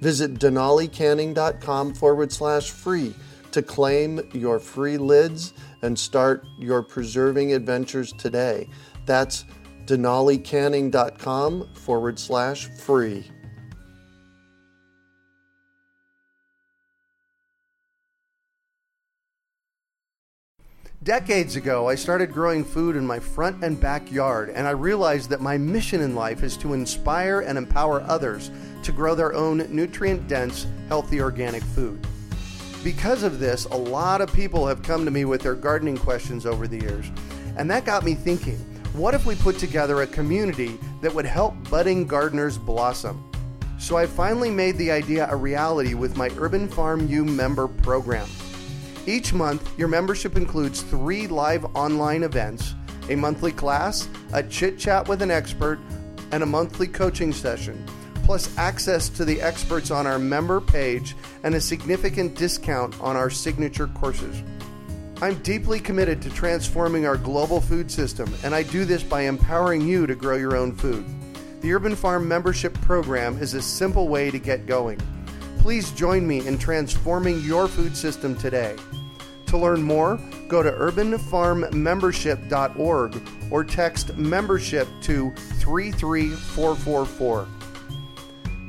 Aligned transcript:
Visit 0.00 0.34
denalicanning.com 0.34 1.94
forward 1.94 2.32
slash 2.32 2.70
free 2.70 3.14
to 3.50 3.62
claim 3.62 4.20
your 4.32 4.58
free 4.58 4.98
lids 4.98 5.52
and 5.82 5.98
start 5.98 6.44
your 6.58 6.82
preserving 6.82 7.52
adventures 7.52 8.12
today. 8.12 8.68
That's 9.06 9.44
denalicanning.com 9.86 11.74
forward 11.74 12.18
slash 12.18 12.66
free. 12.66 13.30
Decades 21.04 21.56
ago, 21.56 21.88
I 21.88 21.94
started 21.94 22.32
growing 22.32 22.64
food 22.64 22.94
in 22.94 23.06
my 23.06 23.18
front 23.18 23.64
and 23.64 23.80
backyard, 23.80 24.50
and 24.50 24.66
I 24.66 24.72
realized 24.72 25.30
that 25.30 25.40
my 25.40 25.56
mission 25.56 26.02
in 26.02 26.14
life 26.14 26.42
is 26.42 26.56
to 26.58 26.74
inspire 26.74 27.40
and 27.40 27.56
empower 27.56 28.02
others 28.02 28.50
to 28.88 28.92
grow 28.92 29.14
their 29.14 29.34
own 29.34 29.58
nutrient 29.68 30.26
dense, 30.28 30.66
healthy 30.88 31.20
organic 31.20 31.62
food. 31.62 32.00
Because 32.82 33.22
of 33.22 33.38
this, 33.38 33.66
a 33.66 33.76
lot 33.76 34.22
of 34.22 34.32
people 34.32 34.66
have 34.66 34.82
come 34.82 35.04
to 35.04 35.10
me 35.10 35.26
with 35.26 35.42
their 35.42 35.54
gardening 35.54 35.98
questions 35.98 36.46
over 36.46 36.66
the 36.66 36.80
years, 36.80 37.12
and 37.58 37.70
that 37.70 37.84
got 37.84 38.02
me 38.02 38.14
thinking 38.14 38.56
what 38.94 39.12
if 39.12 39.26
we 39.26 39.34
put 39.34 39.58
together 39.58 40.00
a 40.00 40.06
community 40.06 40.78
that 41.02 41.14
would 41.14 41.26
help 41.26 41.54
budding 41.68 42.06
gardeners 42.06 42.56
blossom? 42.56 43.22
So 43.78 43.98
I 43.98 44.06
finally 44.06 44.50
made 44.50 44.78
the 44.78 44.90
idea 44.90 45.28
a 45.30 45.36
reality 45.36 45.92
with 45.92 46.16
my 46.16 46.30
Urban 46.38 46.66
Farm 46.66 47.06
U 47.08 47.26
member 47.26 47.68
program. 47.68 48.26
Each 49.06 49.34
month, 49.34 49.78
your 49.78 49.88
membership 49.88 50.34
includes 50.38 50.80
three 50.80 51.26
live 51.26 51.66
online 51.76 52.22
events, 52.22 52.74
a 53.10 53.16
monthly 53.16 53.52
class, 53.52 54.08
a 54.32 54.42
chit 54.42 54.78
chat 54.78 55.06
with 55.08 55.20
an 55.20 55.30
expert, 55.30 55.78
and 56.32 56.42
a 56.42 56.46
monthly 56.46 56.86
coaching 56.86 57.34
session, 57.34 57.84
plus 58.28 58.54
access 58.58 59.08
to 59.08 59.24
the 59.24 59.40
experts 59.40 59.90
on 59.90 60.06
our 60.06 60.18
member 60.18 60.60
page 60.60 61.16
and 61.44 61.54
a 61.54 61.60
significant 61.60 62.34
discount 62.34 62.94
on 63.00 63.16
our 63.16 63.30
signature 63.30 63.86
courses. 63.86 64.42
I'm 65.22 65.36
deeply 65.36 65.80
committed 65.80 66.20
to 66.20 66.28
transforming 66.28 67.06
our 67.06 67.16
global 67.16 67.62
food 67.62 67.90
system, 67.90 68.30
and 68.44 68.54
I 68.54 68.64
do 68.64 68.84
this 68.84 69.02
by 69.02 69.22
empowering 69.22 69.88
you 69.88 70.06
to 70.06 70.14
grow 70.14 70.36
your 70.36 70.58
own 70.58 70.76
food. 70.76 71.06
The 71.62 71.72
Urban 71.72 71.96
Farm 71.96 72.28
membership 72.28 72.74
program 72.82 73.40
is 73.40 73.54
a 73.54 73.62
simple 73.62 74.08
way 74.08 74.30
to 74.30 74.38
get 74.38 74.66
going. 74.66 75.00
Please 75.60 75.90
join 75.92 76.26
me 76.26 76.46
in 76.46 76.58
transforming 76.58 77.40
your 77.40 77.66
food 77.66 77.96
system 77.96 78.36
today. 78.36 78.76
To 79.46 79.56
learn 79.56 79.82
more, 79.82 80.20
go 80.48 80.62
to 80.62 80.70
urbanfarmmembership.org 80.70 83.22
or 83.50 83.64
text 83.64 84.18
membership 84.18 84.86
to 85.00 85.32
33444. 85.60 87.48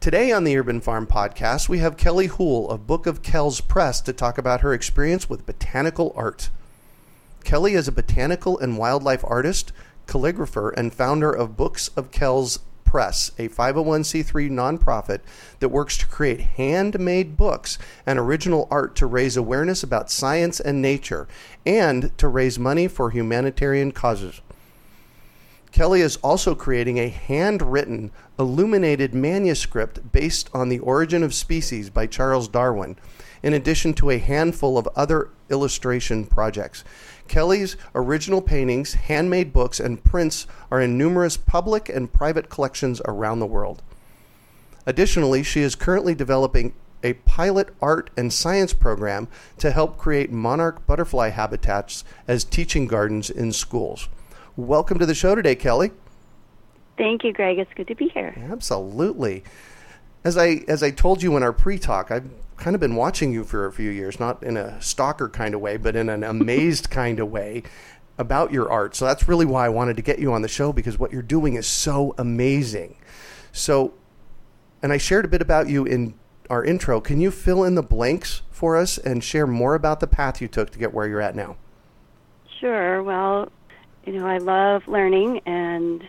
Today 0.00 0.32
on 0.32 0.44
the 0.44 0.56
Urban 0.56 0.80
Farm 0.80 1.06
Podcast, 1.06 1.68
we 1.68 1.80
have 1.80 1.98
Kelly 1.98 2.28
Houle 2.28 2.70
of 2.70 2.86
Book 2.86 3.06
of 3.06 3.20
Kells 3.20 3.60
Press 3.60 4.00
to 4.00 4.14
talk 4.14 4.38
about 4.38 4.62
her 4.62 4.72
experience 4.72 5.28
with 5.28 5.44
botanical 5.44 6.14
art. 6.16 6.48
Kelly 7.44 7.74
is 7.74 7.86
a 7.86 7.92
botanical 7.92 8.58
and 8.58 8.78
wildlife 8.78 9.22
artist, 9.26 9.72
calligrapher, 10.06 10.72
and 10.74 10.94
founder 10.94 11.30
of 11.30 11.54
Books 11.54 11.88
of 11.98 12.12
Kells 12.12 12.60
Press, 12.82 13.32
a 13.38 13.50
501c3 13.50 14.50
nonprofit 14.50 15.20
that 15.58 15.68
works 15.68 15.98
to 15.98 16.06
create 16.06 16.40
handmade 16.40 17.36
books 17.36 17.76
and 18.06 18.18
original 18.18 18.68
art 18.70 18.96
to 18.96 19.06
raise 19.06 19.36
awareness 19.36 19.82
about 19.82 20.10
science 20.10 20.60
and 20.60 20.80
nature 20.80 21.28
and 21.66 22.16
to 22.16 22.26
raise 22.26 22.58
money 22.58 22.88
for 22.88 23.10
humanitarian 23.10 23.92
causes. 23.92 24.40
Kelly 25.72 26.00
is 26.00 26.16
also 26.16 26.54
creating 26.54 26.98
a 26.98 27.08
handwritten, 27.08 28.10
illuminated 28.38 29.14
manuscript 29.14 30.12
based 30.12 30.50
on 30.52 30.68
The 30.68 30.80
Origin 30.80 31.22
of 31.22 31.32
Species 31.32 31.90
by 31.90 32.06
Charles 32.06 32.48
Darwin, 32.48 32.96
in 33.42 33.54
addition 33.54 33.94
to 33.94 34.10
a 34.10 34.18
handful 34.18 34.76
of 34.76 34.88
other 34.96 35.30
illustration 35.48 36.24
projects. 36.26 36.84
Kelly's 37.28 37.76
original 37.94 38.42
paintings, 38.42 38.94
handmade 38.94 39.52
books, 39.52 39.78
and 39.78 40.02
prints 40.02 40.46
are 40.70 40.80
in 40.80 40.98
numerous 40.98 41.36
public 41.36 41.88
and 41.88 42.12
private 42.12 42.50
collections 42.50 43.00
around 43.04 43.38
the 43.38 43.46
world. 43.46 43.82
Additionally, 44.86 45.42
she 45.42 45.60
is 45.60 45.76
currently 45.76 46.14
developing 46.14 46.74
a 47.02 47.14
pilot 47.14 47.68
art 47.80 48.10
and 48.16 48.32
science 48.32 48.74
program 48.74 49.28
to 49.58 49.70
help 49.70 49.96
create 49.96 50.32
monarch 50.32 50.84
butterfly 50.86 51.28
habitats 51.28 52.04
as 52.26 52.44
teaching 52.44 52.86
gardens 52.86 53.30
in 53.30 53.52
schools. 53.52 54.08
Welcome 54.56 54.98
to 54.98 55.06
the 55.06 55.14
show 55.14 55.34
today, 55.34 55.54
Kelly. 55.54 55.92
Thank 56.98 57.24
you, 57.24 57.32
Greg. 57.32 57.58
It's 57.58 57.72
good 57.74 57.86
to 57.88 57.94
be 57.94 58.08
here. 58.08 58.34
Absolutely. 58.50 59.44
As 60.24 60.36
I 60.36 60.64
as 60.68 60.82
I 60.82 60.90
told 60.90 61.22
you 61.22 61.36
in 61.36 61.42
our 61.42 61.52
pre-talk, 61.52 62.10
I've 62.10 62.28
kind 62.56 62.74
of 62.74 62.80
been 62.80 62.94
watching 62.94 63.32
you 63.32 63.44
for 63.44 63.66
a 63.66 63.72
few 63.72 63.90
years, 63.90 64.20
not 64.20 64.42
in 64.42 64.56
a 64.56 64.80
stalker 64.82 65.28
kind 65.28 65.54
of 65.54 65.60
way, 65.60 65.76
but 65.76 65.96
in 65.96 66.08
an 66.08 66.24
amazed 66.24 66.90
kind 66.90 67.20
of 67.20 67.30
way 67.30 67.62
about 68.18 68.52
your 68.52 68.70
art. 68.70 68.94
So 68.94 69.06
that's 69.06 69.28
really 69.28 69.46
why 69.46 69.64
I 69.64 69.70
wanted 69.70 69.96
to 69.96 70.02
get 70.02 70.18
you 70.18 70.32
on 70.32 70.42
the 70.42 70.48
show 70.48 70.72
because 70.72 70.98
what 70.98 71.12
you're 71.12 71.22
doing 71.22 71.54
is 71.54 71.66
so 71.66 72.14
amazing. 72.18 72.96
So, 73.52 73.94
and 74.82 74.92
I 74.92 74.98
shared 74.98 75.24
a 75.24 75.28
bit 75.28 75.40
about 75.40 75.68
you 75.68 75.86
in 75.86 76.14
our 76.50 76.62
intro. 76.62 77.00
Can 77.00 77.20
you 77.20 77.30
fill 77.30 77.64
in 77.64 77.76
the 77.76 77.82
blanks 77.82 78.42
for 78.50 78.76
us 78.76 78.98
and 78.98 79.24
share 79.24 79.46
more 79.46 79.74
about 79.74 80.00
the 80.00 80.06
path 80.06 80.42
you 80.42 80.48
took 80.48 80.70
to 80.70 80.78
get 80.78 80.92
where 80.92 81.06
you're 81.06 81.22
at 81.22 81.34
now? 81.34 81.56
Sure. 82.60 83.02
Well, 83.02 83.50
you 84.04 84.12
know, 84.12 84.26
I 84.26 84.38
love 84.38 84.88
learning 84.88 85.40
and 85.46 86.02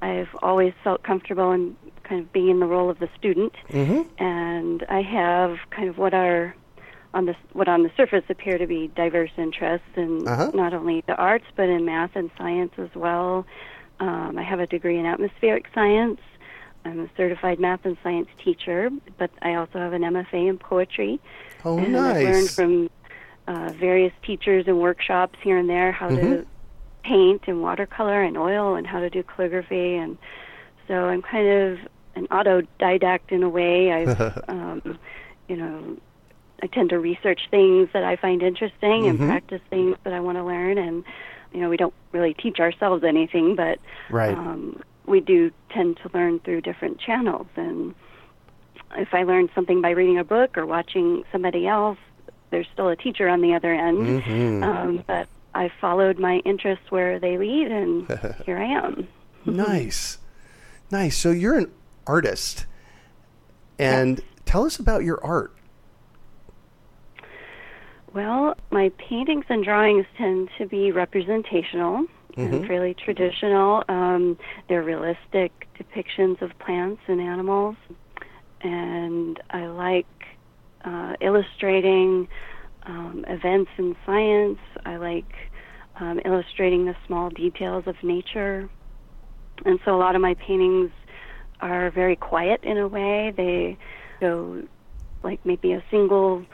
I've 0.00 0.28
always 0.42 0.72
felt 0.84 1.02
comfortable 1.02 1.52
in 1.52 1.76
kind 2.04 2.20
of 2.20 2.32
being 2.32 2.48
in 2.48 2.60
the 2.60 2.66
role 2.66 2.88
of 2.88 2.98
the 2.98 3.08
student, 3.18 3.52
mm-hmm. 3.68 4.02
and 4.22 4.84
I 4.88 5.02
have 5.02 5.58
kind 5.70 5.88
of 5.88 5.98
what 5.98 6.14
are 6.14 6.54
on 7.14 7.26
the 7.26 7.34
what 7.52 7.68
on 7.68 7.82
the 7.82 7.90
surface 7.96 8.24
appear 8.28 8.58
to 8.58 8.66
be 8.66 8.88
diverse 8.94 9.30
interests 9.36 9.88
in 9.96 10.26
uh-huh. 10.26 10.52
not 10.54 10.74
only 10.74 11.02
the 11.06 11.16
arts 11.16 11.46
but 11.56 11.68
in 11.68 11.84
math 11.84 12.14
and 12.14 12.30
science 12.38 12.72
as 12.78 12.90
well. 12.94 13.46
Um, 14.00 14.38
I 14.38 14.42
have 14.42 14.60
a 14.60 14.66
degree 14.66 14.98
in 14.98 15.06
atmospheric 15.06 15.66
science. 15.74 16.20
I'm 16.84 17.00
a 17.00 17.10
certified 17.16 17.58
math 17.58 17.84
and 17.84 17.96
science 18.02 18.28
teacher, 18.42 18.90
but 19.18 19.30
I 19.42 19.54
also 19.54 19.78
have 19.78 19.92
an 19.92 20.02
MFA 20.02 20.48
in 20.48 20.58
poetry. 20.58 21.20
Oh, 21.64 21.76
and 21.78 21.92
nice! 21.92 22.16
I've 22.16 22.22
learned 22.22 22.50
from 22.50 22.90
uh, 23.48 23.72
various 23.72 24.12
teachers 24.22 24.64
and 24.68 24.78
workshops 24.78 25.38
here 25.42 25.58
and 25.58 25.68
there 25.68 25.90
how 25.90 26.08
mm-hmm. 26.08 26.30
to 26.30 26.46
paint 27.02 27.42
and 27.46 27.62
watercolor 27.62 28.22
and 28.22 28.36
oil 28.36 28.74
and 28.74 28.86
how 28.86 29.00
to 29.00 29.10
do 29.10 29.22
calligraphy 29.22 29.96
and 29.96 30.18
so 30.88 30.94
I'm 31.04 31.22
kind 31.22 31.46
of 31.46 31.78
an 32.14 32.26
autodidact 32.28 33.30
in 33.30 33.42
a 33.42 33.48
way. 33.48 33.92
I've, 33.92 34.48
um, 34.48 34.98
you 35.46 35.56
know, 35.56 35.96
I 36.62 36.66
tend 36.66 36.90
to 36.90 36.98
research 36.98 37.42
things 37.50 37.90
that 37.92 38.02
I 38.02 38.16
find 38.16 38.42
interesting 38.42 39.06
and 39.06 39.18
practice 39.18 39.60
things 39.70 39.96
that 40.04 40.12
I 40.12 40.20
want 40.20 40.38
to 40.38 40.44
learn. 40.44 40.78
And 40.78 41.04
you 41.52 41.60
know, 41.60 41.70
we 41.70 41.76
don't 41.76 41.94
really 42.12 42.34
teach 42.34 42.58
ourselves 42.58 43.04
anything, 43.04 43.54
but 43.54 43.78
Right. 44.10 44.36
um, 44.36 44.82
we 45.06 45.20
do 45.20 45.50
tend 45.70 45.98
to 45.98 46.10
learn 46.12 46.40
through 46.40 46.62
different 46.62 46.98
channels. 46.98 47.46
And 47.56 47.94
if 48.96 49.14
I 49.14 49.22
learn 49.22 49.48
something 49.54 49.80
by 49.80 49.90
reading 49.90 50.18
a 50.18 50.24
book 50.24 50.58
or 50.58 50.66
watching 50.66 51.24
somebody 51.32 51.66
else, 51.66 51.98
there's 52.50 52.66
still 52.72 52.88
a 52.88 52.96
teacher 52.96 53.28
on 53.28 53.40
the 53.40 53.54
other 53.54 53.72
end. 53.72 54.22
Mm-hmm. 54.22 54.62
Um, 54.62 55.04
but 55.06 55.28
I 55.58 55.72
followed 55.80 56.20
my 56.20 56.36
interests 56.44 56.84
where 56.90 57.18
they 57.18 57.36
lead, 57.36 57.66
and 57.66 58.06
here 58.46 58.58
I 58.58 58.64
am. 58.64 59.08
Nice. 59.44 60.18
Nice. 60.88 61.16
So 61.16 61.32
you're 61.32 61.58
an 61.58 61.72
artist. 62.06 62.64
And 63.76 64.20
tell 64.44 64.64
us 64.64 64.78
about 64.78 65.02
your 65.02 65.22
art. 65.24 65.52
Well, 68.14 68.56
my 68.70 68.90
paintings 68.98 69.46
and 69.48 69.64
drawings 69.64 70.06
tend 70.16 70.48
to 70.58 70.66
be 70.66 70.92
representational 70.92 72.06
and 72.36 72.66
fairly 72.68 72.94
traditional. 72.94 73.82
Um, 73.88 74.38
they're 74.68 74.84
realistic 74.84 75.66
depictions 75.76 76.40
of 76.40 76.56
plants 76.60 77.02
and 77.08 77.20
animals, 77.20 77.74
and 78.60 79.40
I 79.50 79.66
like 79.66 80.06
uh, 80.84 81.14
illustrating 81.20 82.28
um, 82.88 83.24
events 83.28 83.70
in 83.78 83.94
science. 84.04 84.58
I 84.84 84.96
like 84.96 85.32
um, 86.00 86.20
illustrating 86.24 86.86
the 86.86 86.96
small 87.06 87.30
details 87.30 87.84
of 87.86 87.94
nature, 88.02 88.68
and 89.64 89.78
so 89.84 89.94
a 89.94 89.98
lot 89.98 90.14
of 90.16 90.22
my 90.22 90.34
paintings 90.34 90.90
are 91.60 91.90
very 91.90 92.16
quiet 92.16 92.60
in 92.62 92.78
a 92.78 92.88
way. 92.88 93.32
They 93.36 93.76
go 94.20 94.62
like 95.22 95.40
maybe 95.44 95.72
a 95.72 95.84
single 95.90 96.44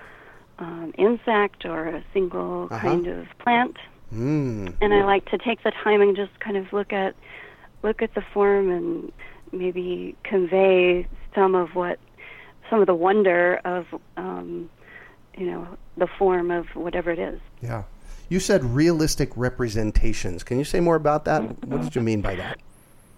um, 0.58 0.92
insect 0.98 1.64
or 1.64 1.86
a 1.88 2.04
single 2.12 2.68
Uh-huh. 2.70 2.88
kind 2.88 3.06
of 3.06 3.26
plant, 3.38 3.76
Mm. 4.12 4.74
and 4.80 4.94
I 4.94 5.04
like 5.04 5.24
to 5.30 5.38
take 5.38 5.62
the 5.64 5.72
time 5.82 6.00
and 6.00 6.14
just 6.16 6.38
kind 6.40 6.56
of 6.56 6.72
look 6.72 6.92
at 6.92 7.14
look 7.82 8.00
at 8.02 8.14
the 8.14 8.22
form 8.32 8.70
and 8.70 9.12
maybe 9.52 10.16
convey 10.24 11.06
some 11.34 11.54
of 11.54 11.74
what 11.74 11.98
some 12.70 12.80
of 12.80 12.86
the 12.86 12.94
wonder 12.94 13.60
of 13.64 13.86
um, 14.16 14.70
you 15.36 15.46
know 15.46 15.66
the 15.96 16.06
form 16.06 16.50
of 16.50 16.66
whatever 16.74 17.10
it 17.10 17.18
is. 17.18 17.40
Yeah. 17.60 17.84
You 18.28 18.40
said 18.40 18.64
realistic 18.64 19.30
representations. 19.36 20.42
Can 20.42 20.58
you 20.58 20.64
say 20.64 20.80
more 20.80 20.96
about 20.96 21.24
that? 21.26 21.42
What 21.66 21.82
did 21.82 21.94
you 21.94 22.00
mean 22.00 22.20
by 22.22 22.34
that? 22.36 22.58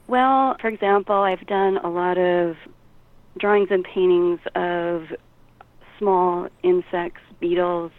Well, 0.09 0.57
for 0.61 0.69
example, 0.69 1.15
I've 1.17 1.47
done 1.47 1.79
a 1.79 1.89
lot 1.89 2.19
of 2.19 2.57
drawings 3.39 3.69
and 3.71 3.85
paintings 3.85 4.41
of 4.55 5.13
small 5.99 6.49
insects, 6.63 7.21
beetles, 7.41 7.93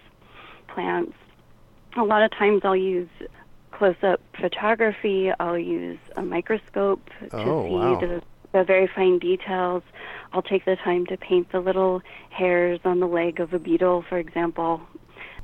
plants. 0.68 1.14
A 1.96 2.04
lot 2.04 2.24
of 2.24 2.32
times 2.32 2.62
I'll 2.64 2.76
use 2.76 3.10
close 3.72 3.96
up 4.04 4.20
photography, 4.40 5.32
I'll 5.40 5.58
use 5.58 6.00
a 6.16 6.22
microscope 6.24 7.10
to 7.20 7.30
Oh, 7.36 7.68
see 7.68 7.74
wow. 7.74 8.00
the, 8.00 8.22
the 8.58 8.64
very 8.64 8.88
fine 8.88 9.20
details. 9.20 9.84
I'll 10.34 10.42
take 10.42 10.66
the 10.66 10.76
time 10.76 11.06
to 11.08 11.18
paint 11.18 11.52
the 11.52 11.60
little 11.60 12.02
hairs 12.30 12.80
on 12.84 13.00
the 13.00 13.08
leg 13.08 13.40
of 13.40 13.54
a 13.54 13.60
beetle, 13.60 14.04
for 14.10 14.18
example, 14.18 14.82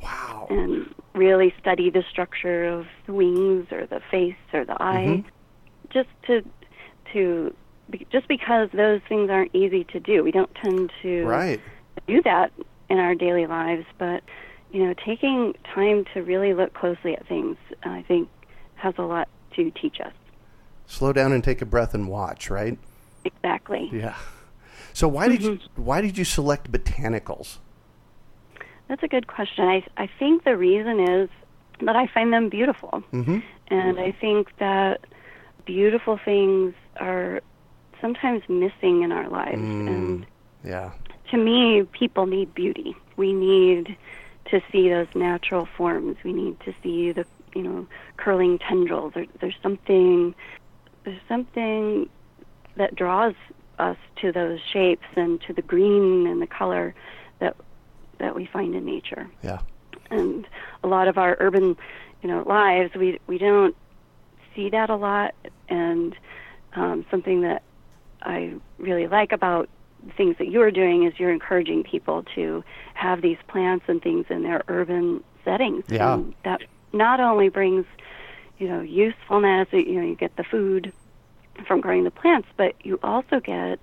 Wow. 0.01 0.47
and 0.49 0.93
really 1.13 1.53
study 1.59 1.89
the 1.89 2.03
structure 2.09 2.65
of 2.65 2.87
the 3.05 3.13
wings 3.13 3.67
or 3.71 3.85
the 3.85 4.01
face 4.11 4.35
or 4.51 4.65
the 4.65 4.81
eye 4.81 5.23
mm-hmm. 5.23 5.27
just 5.91 6.09
to 6.27 6.43
to 7.13 7.53
just 8.11 8.27
because 8.27 8.69
those 8.73 8.99
things 9.07 9.29
aren't 9.29 9.53
easy 9.55 9.83
to 9.85 9.99
do 9.99 10.23
we 10.23 10.31
don't 10.31 10.53
tend 10.55 10.91
to 11.03 11.23
Right. 11.25 11.61
do 12.07 12.21
that 12.23 12.51
in 12.89 12.97
our 12.97 13.13
daily 13.13 13.45
lives 13.45 13.85
but 13.99 14.23
you 14.71 14.83
know 14.83 14.93
taking 15.05 15.53
time 15.75 16.03
to 16.13 16.21
really 16.21 16.53
look 16.53 16.73
closely 16.73 17.15
at 17.15 17.25
things 17.27 17.55
i 17.83 18.01
think 18.07 18.27
has 18.75 18.95
a 18.97 19.03
lot 19.03 19.29
to 19.55 19.69
teach 19.71 20.01
us 20.01 20.13
Slow 20.85 21.13
down 21.13 21.31
and 21.31 21.43
take 21.43 21.61
a 21.61 21.65
breath 21.65 21.93
and 21.93 22.07
watch, 22.07 22.49
right? 22.49 22.77
Exactly 23.25 23.89
Yeah. 23.91 24.15
So 24.93 25.07
why 25.07 25.27
did 25.27 25.41
you 25.41 25.59
why 25.75 26.01
did 26.01 26.17
you 26.17 26.23
select 26.23 26.71
botanicals? 26.71 27.57
That's 28.87 29.01
a 29.03 29.07
good 29.07 29.27
question. 29.27 29.65
I 29.67 29.83
I 29.97 30.07
think 30.19 30.43
the 30.43 30.55
reason 30.57 30.99
is 30.99 31.29
that 31.81 31.95
I 31.95 32.05
find 32.07 32.31
them 32.31 32.49
beautiful, 32.49 33.03
Mhm. 33.11 33.41
and 33.69 33.99
I 33.99 34.11
think 34.11 34.55
that 34.57 35.05
beautiful 35.65 36.17
things 36.17 36.73
are 36.99 37.41
sometimes 38.01 38.41
missing 38.47 39.01
in 39.03 39.11
our 39.11 39.27
lives. 39.29 39.61
And 39.61 40.25
Yeah. 40.63 40.91
to 41.31 41.37
me, 41.37 41.83
people 42.01 42.25
need 42.27 42.53
beauty. 42.53 42.95
We 43.17 43.33
need 43.33 43.95
to 44.51 44.61
see 44.71 44.89
those 44.89 45.07
natural 45.15 45.65
forms. 45.65 46.17
We 46.23 46.33
need 46.33 46.59
to 46.61 46.73
see 46.83 47.11
the 47.13 47.25
you 47.55 47.63
know 47.63 47.87
curling 48.17 48.59
tendrils. 48.59 49.13
There, 49.13 49.25
there's 49.39 49.57
something 49.63 50.35
there's 51.03 51.21
something 51.27 52.09
that 52.75 52.95
draws 52.95 53.33
us 53.79 53.97
to 54.21 54.31
those 54.31 54.59
shapes 54.71 55.05
and 55.15 55.41
to 55.41 55.53
the 55.53 55.61
green 55.61 56.27
and 56.27 56.41
the 56.41 56.47
color 56.47 56.93
that 57.39 57.55
that 58.19 58.35
we 58.35 58.45
find 58.45 58.75
in 58.75 58.85
nature 58.85 59.27
Yeah. 59.41 59.59
and 60.11 60.47
a 60.83 60.87
lot 60.87 61.07
of 61.07 61.17
our 61.17 61.35
urban 61.39 61.75
you 62.21 62.29
know 62.29 62.43
lives 62.47 62.93
we 62.95 63.19
we 63.27 63.37
don't 63.37 63.75
see 64.55 64.69
that 64.69 64.89
a 64.89 64.95
lot 64.95 65.33
and 65.69 66.15
um, 66.75 67.05
something 67.09 67.41
that 67.41 67.63
I 68.21 68.53
really 68.77 69.07
like 69.07 69.31
about 69.31 69.69
things 70.17 70.37
that 70.37 70.49
you're 70.49 70.71
doing 70.71 71.03
is 71.03 71.13
you're 71.19 71.31
encouraging 71.31 71.83
people 71.83 72.23
to 72.35 72.63
have 72.93 73.21
these 73.21 73.37
plants 73.47 73.85
and 73.87 74.01
things 74.01 74.25
in 74.29 74.43
their 74.43 74.61
urban 74.67 75.23
settings 75.43 75.83
Yeah. 75.89 76.13
and 76.13 76.33
that 76.43 76.61
not 76.93 77.19
only 77.19 77.49
brings 77.49 77.85
you 78.59 78.67
know 78.67 78.81
usefulness 78.81 79.67
you 79.71 79.93
know 79.99 80.05
you 80.05 80.15
get 80.15 80.35
the 80.35 80.43
food 80.43 80.93
from 81.67 81.81
growing 81.81 82.03
the 82.03 82.11
plants 82.11 82.47
but 82.57 82.73
you 82.83 82.99
also 83.03 83.39
get 83.39 83.79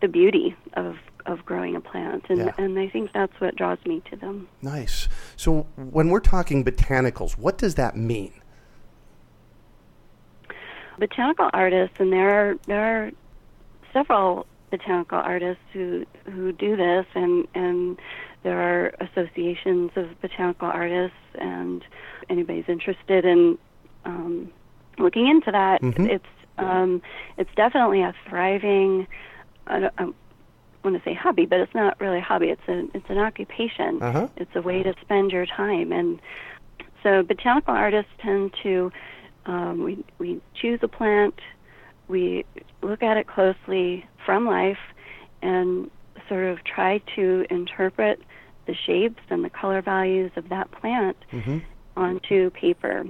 the 0.00 0.08
beauty 0.08 0.54
of 0.74 0.96
of 1.26 1.44
growing 1.46 1.74
a 1.74 1.80
plant 1.80 2.24
and 2.28 2.38
Yeah. 2.38 2.52
and 2.58 2.78
I 2.78 2.88
think 2.88 3.12
that's 3.12 3.40
what 3.40 3.56
draws 3.56 3.78
me 3.86 4.02
to 4.10 4.16
them 4.16 4.46
Nice. 4.62 5.08
So 5.36 5.66
when 5.76 6.08
we're 6.10 6.20
talking 6.20 6.64
botanicals, 6.64 7.38
what 7.38 7.56
does 7.58 7.74
that 7.76 7.96
mean? 7.96 8.32
botanical 10.98 11.50
artists, 11.52 11.96
and 11.98 12.12
there 12.12 12.30
are 12.30 12.54
there 12.66 12.80
are 13.06 13.10
several 13.92 14.46
botanical 14.70 15.18
artists 15.18 15.62
who 15.72 16.04
who 16.26 16.52
do 16.52 16.76
this, 16.76 17.06
and 17.14 17.46
and 17.54 17.98
there 18.42 18.60
are 18.60 18.94
associations 19.00 19.90
of 19.96 20.20
botanical 20.20 20.68
artists, 20.68 21.16
and 21.34 21.82
anybody's 22.28 22.68
interested 22.68 23.24
in 23.24 23.58
um, 24.04 24.52
looking 24.98 25.26
into 25.26 25.50
that, 25.50 25.82
it's 25.82 26.24
um, 26.58 27.02
it's 27.36 27.50
definitely 27.56 28.02
a 28.02 28.14
thriving. 28.28 29.06
I, 29.66 29.90
I 29.98 30.04
want 30.84 30.96
to 30.96 31.02
say 31.04 31.14
hobby, 31.14 31.46
but 31.46 31.60
it's 31.60 31.74
not 31.74 32.00
really 32.00 32.18
a 32.18 32.22
hobby. 32.22 32.48
It's 32.48 32.62
an 32.66 32.90
it's 32.94 33.08
an 33.08 33.18
occupation. 33.18 34.02
Uh-huh. 34.02 34.28
It's 34.36 34.54
a 34.54 34.62
way 34.62 34.82
to 34.82 34.94
spend 35.00 35.32
your 35.32 35.46
time, 35.46 35.92
and 35.92 36.20
so 37.02 37.22
botanical 37.22 37.74
artists 37.74 38.10
tend 38.18 38.54
to 38.62 38.92
um, 39.46 39.82
we 39.82 40.04
we 40.18 40.40
choose 40.54 40.80
a 40.82 40.88
plant, 40.88 41.38
we 42.08 42.44
look 42.82 43.02
at 43.02 43.16
it 43.16 43.26
closely 43.26 44.06
from 44.24 44.46
life, 44.46 44.78
and 45.42 45.90
sort 46.28 46.44
of 46.44 46.64
try 46.64 46.98
to 47.16 47.46
interpret 47.50 48.20
the 48.66 48.74
shapes 48.74 49.22
and 49.28 49.44
the 49.44 49.50
color 49.50 49.82
values 49.82 50.30
of 50.36 50.48
that 50.48 50.70
plant 50.70 51.16
onto 51.96 52.50
paper 52.50 53.04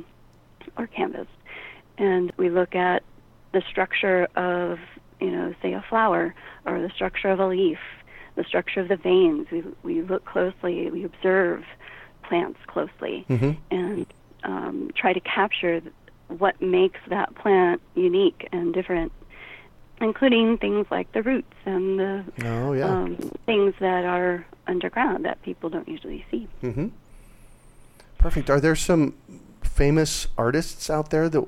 or 0.76 0.86
canvas, 0.88 1.28
and 1.98 2.32
we 2.36 2.50
look 2.50 2.74
at 2.74 3.02
the 3.54 3.62
structure 3.70 4.28
of 4.36 4.78
you 5.20 5.30
know 5.30 5.54
say 5.62 5.72
a 5.72 5.82
flower 5.88 6.34
or 6.66 6.80
the 6.82 6.90
structure 6.90 7.30
of 7.30 7.40
a 7.40 7.46
leaf, 7.46 7.78
the 8.36 8.44
structure 8.44 8.80
of 8.80 8.88
the 8.88 8.96
veins. 8.96 9.46
We 9.50 9.64
we 9.82 10.02
look 10.02 10.24
closely, 10.26 10.90
we 10.90 11.04
observe 11.04 11.64
plants 12.22 12.58
closely, 12.66 13.24
and 13.70 14.06
um, 14.42 14.90
try 14.94 15.12
to 15.14 15.20
capture 15.20 15.80
what 16.28 16.60
makes 16.60 17.00
that 17.08 17.34
plant 17.34 17.80
unique 17.94 18.48
and 18.52 18.74
different, 18.74 19.12
including 20.00 20.58
things 20.58 20.86
like 20.90 21.10
the 21.12 21.22
roots 21.22 21.54
and 21.64 21.98
the 21.98 22.24
Oh, 22.44 22.72
yeah. 22.72 22.86
um, 22.88 23.16
things 23.46 23.74
that 23.80 24.04
are 24.04 24.44
underground 24.66 25.24
that 25.26 25.40
people 25.42 25.68
don't 25.70 25.86
usually 25.88 26.24
see. 26.30 26.48
Mm-hmm. 26.62 26.88
Perfect. 28.18 28.48
Are 28.50 28.58
there 28.60 28.74
some 28.74 29.14
famous 29.62 30.28
artists 30.38 30.88
out 30.88 31.10
there 31.10 31.28
that 31.28 31.44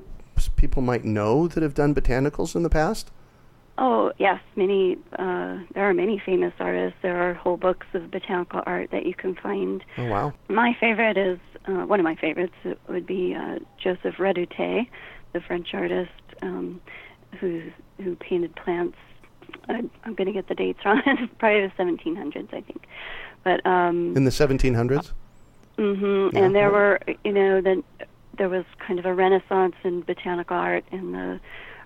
people 0.57 0.81
might 0.81 1.05
know 1.05 1.47
that 1.47 1.63
have 1.63 1.73
done 1.73 1.95
botanicals 1.95 2.55
in 2.55 2.63
the 2.63 2.69
past? 2.69 3.11
Oh 3.77 4.11
yes, 4.17 4.41
many. 4.55 4.97
Uh, 5.17 5.59
there 5.73 5.87
are 5.87 5.93
many 5.93 6.19
famous 6.25 6.53
artists. 6.59 6.97
There 7.01 7.29
are 7.29 7.33
whole 7.35 7.57
books 7.57 7.85
of 7.93 8.09
botanical 8.11 8.63
art 8.65 8.89
that 8.91 9.05
you 9.05 9.13
can 9.13 9.35
find. 9.35 9.83
Oh, 9.97 10.05
wow. 10.05 10.33
My 10.49 10.75
favorite 10.79 11.17
is 11.17 11.39
uh, 11.67 11.85
one 11.85 11.99
of 11.99 12.03
my 12.03 12.15
favorites 12.15 12.55
would 12.89 13.05
be 13.05 13.35
uh, 13.35 13.59
Joseph 13.81 14.15
Redoute, 14.17 14.87
the 15.33 15.41
French 15.41 15.73
artist 15.73 16.11
um, 16.41 16.81
who 17.39 17.61
who 18.03 18.15
painted 18.15 18.55
plants 18.55 18.97
I, 19.69 19.83
I'm 20.03 20.13
going 20.13 20.27
to 20.27 20.33
get 20.33 20.47
the 20.47 20.55
dates 20.55 20.79
wrong. 20.85 21.01
It's 21.05 21.33
probably 21.39 21.61
the 21.67 21.73
1700s, 21.83 22.53
I 22.53 22.61
think. 22.61 22.87
But 23.43 23.65
um, 23.65 24.15
In 24.15 24.23
the 24.23 24.31
1700s? 24.31 25.11
hmm 25.77 26.29
And 26.35 26.55
there 26.55 26.71
were, 26.71 26.99
you 27.23 27.31
know, 27.31 27.61
then 27.61 27.83
there 28.37 28.49
was 28.49 28.65
kind 28.85 28.99
of 28.99 29.05
a 29.05 29.13
renaissance 29.13 29.75
in 29.83 30.01
botanical 30.01 30.55
art 30.57 30.85
in 30.91 31.11
the 31.11 31.39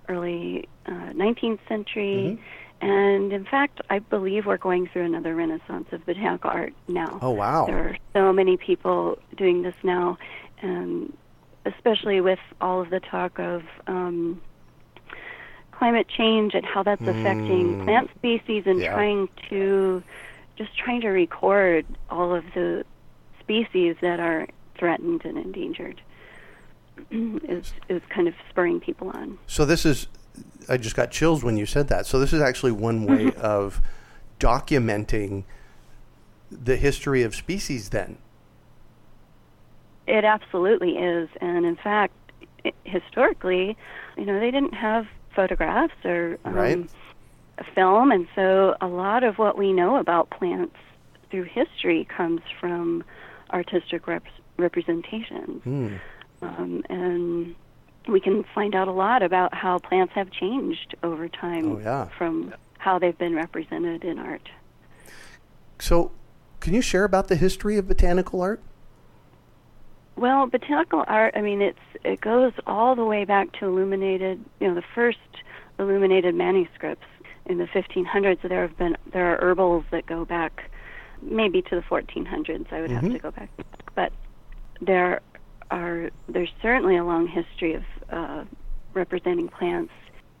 early 0.08 0.68
uh, 0.86 0.90
19th 1.14 1.60
century. 1.68 2.38
And 2.80 3.32
in 3.32 3.44
fact, 3.44 3.80
I 3.90 4.00
believe 4.00 4.44
we're 4.44 4.56
going 4.56 4.88
through 4.88 5.04
another 5.04 5.34
renaissance 5.36 5.86
of 5.92 6.04
botanical 6.04 6.50
art 6.50 6.72
now. 6.88 7.18
Oh, 7.22 7.30
wow. 7.30 7.66
There 7.66 7.78
are 7.78 7.96
so 8.12 8.32
many 8.32 8.56
people 8.56 9.18
doing 9.36 9.62
this 9.62 9.76
now, 9.84 10.18
and 10.60 11.16
especially 11.64 12.20
with 12.20 12.40
all 12.60 12.80
of 12.80 12.90
the 12.90 12.98
talk 12.98 13.38
of 13.38 13.62
um, 13.86 14.40
climate 15.70 16.08
change 16.08 16.54
and 16.54 16.64
how 16.66 16.82
that's 16.82 17.02
affecting 17.02 17.84
plant 17.84 18.10
species 18.16 18.64
and 18.66 18.80
Yeah. 18.80 18.94
trying 18.94 19.28
to 19.48 20.02
just 20.56 20.76
trying 20.76 21.00
to 21.02 21.08
record 21.08 21.86
all 22.10 22.34
of 22.34 22.44
the 22.54 22.84
species 23.40 23.96
that 24.00 24.20
are 24.20 24.46
threatened 24.76 25.24
and 25.24 25.38
endangered 25.38 26.00
is 27.10 27.72
is 27.88 28.02
kind 28.08 28.28
of 28.28 28.34
spurring 28.50 28.80
people 28.80 29.10
on. 29.10 29.38
So 29.46 29.64
this 29.64 29.84
is, 29.84 30.06
I 30.68 30.76
just 30.76 30.96
got 30.96 31.10
chills 31.10 31.42
when 31.44 31.56
you 31.56 31.66
said 31.66 31.88
that. 31.88 32.06
So 32.06 32.18
this 32.18 32.32
is 32.32 32.40
actually 32.40 32.72
one 32.72 33.04
way 33.06 33.32
of 33.34 33.80
documenting 34.40 35.44
the 36.50 36.76
history 36.76 37.22
of 37.22 37.34
species 37.34 37.90
then. 37.90 38.18
It 40.06 40.24
absolutely 40.24 40.96
is, 40.98 41.28
and 41.40 41.64
in 41.64 41.76
fact, 41.76 42.12
historically, 42.84 43.76
you 44.16 44.24
know, 44.26 44.38
they 44.40 44.50
didn't 44.50 44.74
have 44.74 45.06
photographs 45.34 45.94
or 46.04 46.38
um, 46.44 46.54
Right. 46.54 46.90
film, 47.74 48.10
and 48.10 48.26
so 48.34 48.74
a 48.80 48.86
lot 48.88 49.22
of 49.22 49.38
what 49.38 49.56
we 49.56 49.72
know 49.72 49.96
about 49.96 50.28
plants 50.30 50.76
through 51.30 51.44
history 51.44 52.04
comes 52.14 52.40
from 52.60 53.04
artistic 53.52 54.06
rep- 54.06 54.24
representations, 54.58 55.62
Hmm. 55.62 55.94
Um, 56.42 56.84
and 56.88 57.54
we 58.08 58.20
can 58.20 58.44
find 58.54 58.74
out 58.74 58.88
a 58.88 58.92
lot 58.92 59.22
about 59.22 59.54
how 59.54 59.78
plants 59.78 60.12
have 60.14 60.30
changed 60.30 60.94
over 61.02 61.28
time 61.28 61.72
Oh, 61.72 61.78
yeah. 61.78 62.08
from 62.18 62.52
how 62.78 62.98
they've 62.98 63.16
been 63.16 63.34
represented 63.34 64.02
in 64.04 64.18
art. 64.18 64.48
So 65.78 66.10
can 66.60 66.74
you 66.74 66.80
share 66.82 67.04
about 67.04 67.28
the 67.28 67.36
history 67.36 67.76
of 67.76 67.86
botanical 67.88 68.40
art? 68.40 68.60
Well, 70.16 70.46
botanical 70.46 71.04
art, 71.06 71.34
I 71.36 71.40
mean, 71.40 71.62
it's 71.62 71.78
it 72.04 72.20
goes 72.20 72.52
all 72.66 72.94
the 72.94 73.04
way 73.04 73.24
back 73.24 73.52
to 73.60 73.66
illuminated, 73.66 74.44
you 74.60 74.68
know, 74.68 74.74
the 74.74 74.82
first 74.94 75.18
illuminated 75.78 76.34
manuscripts 76.34 77.06
in 77.46 77.58
the 77.58 77.64
1500s. 77.66 78.42
There 78.46 78.62
have 78.62 78.76
been 78.76 78.96
there 79.12 79.34
are 79.34 79.38
herbals 79.40 79.84
that 79.90 80.06
go 80.06 80.24
back 80.24 80.70
maybe 81.22 81.62
to 81.62 81.76
the 81.76 81.82
1400s. 81.82 82.72
I 82.72 82.80
would 82.82 82.90
have 82.90 83.10
to 83.10 83.18
go 83.18 83.30
back, 83.30 83.48
but 83.94 84.12
there 84.80 85.20
are 85.72 86.10
there's 86.28 86.52
certainly 86.60 86.96
a 86.96 87.04
long 87.04 87.26
history 87.26 87.74
of 87.74 87.82
uh, 88.10 88.44
representing 88.94 89.48
plants, 89.48 89.92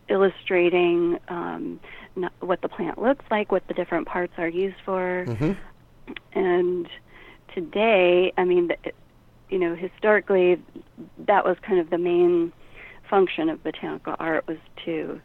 illustrating 0.08 1.18
um, 1.28 1.80
not, 2.14 2.32
what 2.40 2.60
the 2.60 2.68
plant 2.68 3.00
looks 3.00 3.24
like, 3.30 3.50
what 3.50 3.66
the 3.66 3.74
different 3.74 4.06
parts 4.06 4.34
are 4.36 4.48
used 4.48 4.76
for, 4.84 5.26
and 6.34 6.88
today, 7.54 8.32
I 8.36 8.44
mean, 8.44 8.70
you 9.48 9.58
know, 9.58 9.74
historically, 9.74 10.62
that 11.26 11.44
was 11.44 11.56
kind 11.60 11.78
of 11.80 11.90
the 11.90 11.98
main 11.98 12.52
function 13.08 13.48
of 13.48 13.62
botanical 13.62 14.14
art 14.18 14.46
was 14.46 14.58
to 14.84 15.20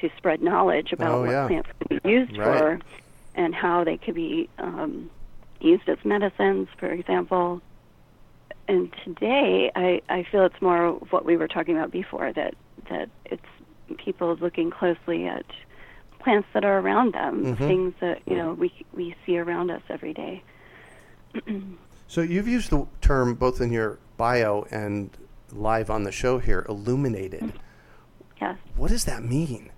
to 0.00 0.08
spread 0.16 0.40
knowledge 0.42 0.92
about 0.92 1.12
Oh, 1.18 1.20
what 1.22 1.30
yeah. 1.30 1.46
plants 1.46 1.68
could 1.78 2.02
be 2.02 2.08
used 2.08 2.36
Right. 2.38 2.44
for 2.46 2.78
and 3.34 3.54
how 3.54 3.84
they 3.84 3.98
could 3.98 4.14
be 4.14 4.48
um, 4.58 5.10
used 5.60 5.86
as 5.88 5.98
medicines, 6.04 6.68
for 6.78 6.86
example. 6.90 7.60
And 8.70 8.94
today, 9.04 9.72
I, 9.74 10.00
I 10.08 10.22
feel 10.30 10.44
it's 10.44 10.62
more 10.62 10.92
what 11.10 11.24
we 11.24 11.36
were 11.36 11.48
talking 11.48 11.76
about 11.76 11.90
before 11.90 12.32
that 12.32 12.54
that 12.88 13.08
it's 13.24 13.42
people 13.98 14.36
looking 14.36 14.70
closely 14.70 15.26
at 15.26 15.44
plants 16.20 16.46
that 16.54 16.64
are 16.64 16.78
around 16.78 17.12
them, 17.14 17.44
Mm-hmm. 17.46 17.66
things 17.66 17.94
that 18.00 18.20
you 18.26 18.36
know 18.36 18.52
we 18.52 18.72
we 18.94 19.16
see 19.26 19.38
around 19.38 19.72
us 19.72 19.82
every 19.90 20.14
day. 20.14 20.42
So 22.06 22.22
you've 22.22 22.48
used 22.48 22.70
the 22.70 22.88
term 23.00 23.34
both 23.34 23.60
in 23.60 23.70
your 23.72 24.00
bio 24.16 24.66
and 24.72 25.10
live 25.52 25.90
on 25.90 26.02
the 26.02 26.10
show 26.10 26.38
here, 26.40 26.66
illuminated. 26.68 27.52
Yes. 28.40 28.56
What 28.76 28.90
does 28.90 29.04
that 29.04 29.22
mean? 29.22 29.70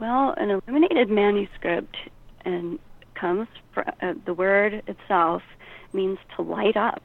Well, 0.00 0.34
an 0.36 0.50
illuminated 0.50 1.10
manuscript 1.10 1.96
and 2.44 2.80
comes 3.14 3.46
from 3.72 3.84
uh, 4.02 4.14
the 4.26 4.34
word 4.34 4.82
itself 4.88 5.42
means 5.92 6.18
to 6.34 6.42
light 6.42 6.76
up, 6.76 7.04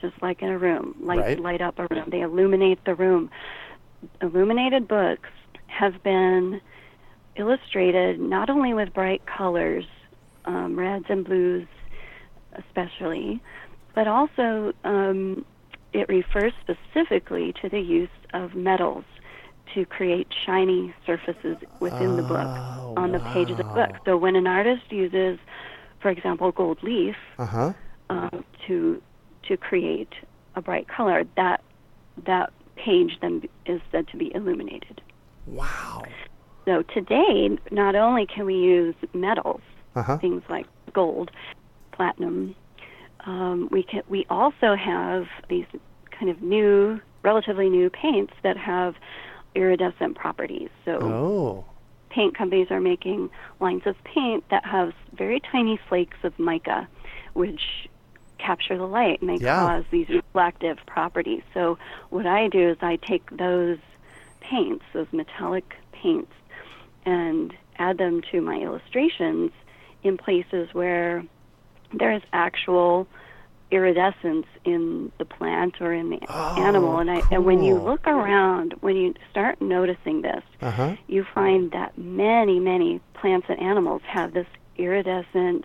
just 0.00 0.14
like 0.22 0.42
in 0.42 0.48
a 0.48 0.58
room. 0.58 0.94
Light 1.02 1.18
Right. 1.18 1.40
light 1.40 1.60
up 1.60 1.78
a 1.78 1.86
room. 1.90 2.04
They 2.10 2.20
illuminate 2.20 2.84
the 2.84 2.94
room. 2.94 3.30
Illuminated 4.22 4.88
books 4.88 5.28
have 5.66 6.02
been 6.02 6.60
illustrated 7.36 8.18
not 8.20 8.50
only 8.50 8.74
with 8.74 8.92
bright 8.92 9.22
colors, 9.26 9.84
um, 10.44 10.78
reds 10.78 11.06
and 11.08 11.24
blues, 11.24 11.66
especially, 12.58 13.40
but 13.94 14.08
also 14.08 14.72
um, 14.84 15.44
it 15.92 16.08
refers 16.08 16.52
specifically 16.60 17.52
to 17.62 17.68
the 17.68 17.80
use 17.80 18.08
of 18.34 18.54
metals 18.54 19.04
to 19.74 19.84
create 19.86 20.26
shiny 20.46 20.94
surfaces 21.06 21.56
within 21.80 22.16
the 22.16 22.22
book 22.22 22.50
Oh, 22.78 22.94
on 22.96 23.12
the 23.12 23.20
pages 23.20 23.58
of 23.58 23.66
the 23.68 23.80
book. 23.80 23.90
So 24.04 24.16
when 24.16 24.34
an 24.36 24.46
artist 24.46 24.82
uses, 24.90 25.38
for 26.00 26.10
example, 26.10 26.50
gold 26.52 26.78
leaf 26.82 27.14
Uh 27.38 27.46
huh. 27.46 27.72
um, 28.08 28.44
to 28.66 29.00
to 29.48 29.56
create 29.56 30.12
a 30.54 30.62
bright 30.62 30.86
color, 30.88 31.24
that 31.36 31.62
that 32.26 32.52
page 32.76 33.18
then 33.20 33.42
is 33.66 33.80
said 33.92 34.08
to 34.08 34.16
be 34.16 34.32
illuminated. 34.34 35.00
Wow. 35.46 36.02
So 36.66 36.82
today, 36.94 37.58
not 37.70 37.94
only 37.94 38.26
can 38.26 38.46
we 38.46 38.54
use 38.54 38.94
metals, 39.14 39.62
Uh 39.94 40.02
huh. 40.02 40.18
things 40.18 40.42
like 40.48 40.66
gold, 40.92 41.30
platinum, 41.92 42.54
um, 43.26 43.68
we 43.70 43.82
can 43.82 44.02
we 44.08 44.26
also 44.30 44.74
have 44.74 45.24
these 45.48 45.66
kind 46.18 46.30
of 46.30 46.42
new, 46.42 47.00
relatively 47.22 47.68
new 47.68 47.90
paints 47.90 48.32
that 48.42 48.56
have 48.56 48.94
iridescent 49.54 50.16
properties. 50.16 50.68
So 50.84 50.98
Oh. 51.02 51.64
paint 52.10 52.36
companies 52.36 52.68
are 52.70 52.80
making 52.80 53.30
lines 53.60 53.82
of 53.86 53.96
paint 54.04 54.44
that 54.50 54.64
have 54.64 54.92
very 55.16 55.40
tiny 55.52 55.78
flakes 55.88 56.18
of 56.24 56.38
mica, 56.38 56.88
which 57.34 57.88
capture 58.50 58.76
the 58.76 58.86
light 58.86 59.20
and 59.20 59.30
they 59.30 59.38
Yeah. 59.44 59.64
cause 59.64 59.84
these 59.90 60.08
reflective 60.08 60.78
properties. 60.86 61.42
So 61.54 61.78
what 62.10 62.26
I 62.26 62.48
do 62.48 62.70
is 62.70 62.78
I 62.80 62.96
take 62.96 63.24
those 63.30 63.78
paints, 64.40 64.84
those 64.92 65.06
metallic 65.12 65.74
paints, 65.92 66.32
and 67.06 67.52
add 67.78 67.98
them 67.98 68.20
to 68.32 68.40
my 68.40 68.56
illustrations 68.56 69.52
in 70.02 70.16
places 70.16 70.68
where 70.72 71.24
there 71.92 72.12
is 72.12 72.22
actual 72.32 73.06
iridescence 73.70 74.46
in 74.64 75.12
the 75.18 75.24
plant 75.24 75.74
or 75.80 75.92
in 75.92 76.10
the 76.10 76.20
animal 76.56 76.98
and 76.98 77.08
I 77.10 77.22
and 77.30 77.44
when 77.44 77.62
you 77.62 77.78
look 77.78 78.04
around 78.06 78.74
when 78.80 78.96
you 78.96 79.14
start 79.30 79.62
noticing 79.62 80.22
this 80.22 80.42
Uh 80.60 80.70
huh. 80.72 80.96
you 81.06 81.24
find 81.34 81.70
that 81.70 81.96
many, 81.96 82.58
many 82.58 83.00
plants 83.14 83.46
and 83.48 83.60
animals 83.60 84.02
have 84.06 84.34
this 84.34 84.48
iridescent 84.76 85.64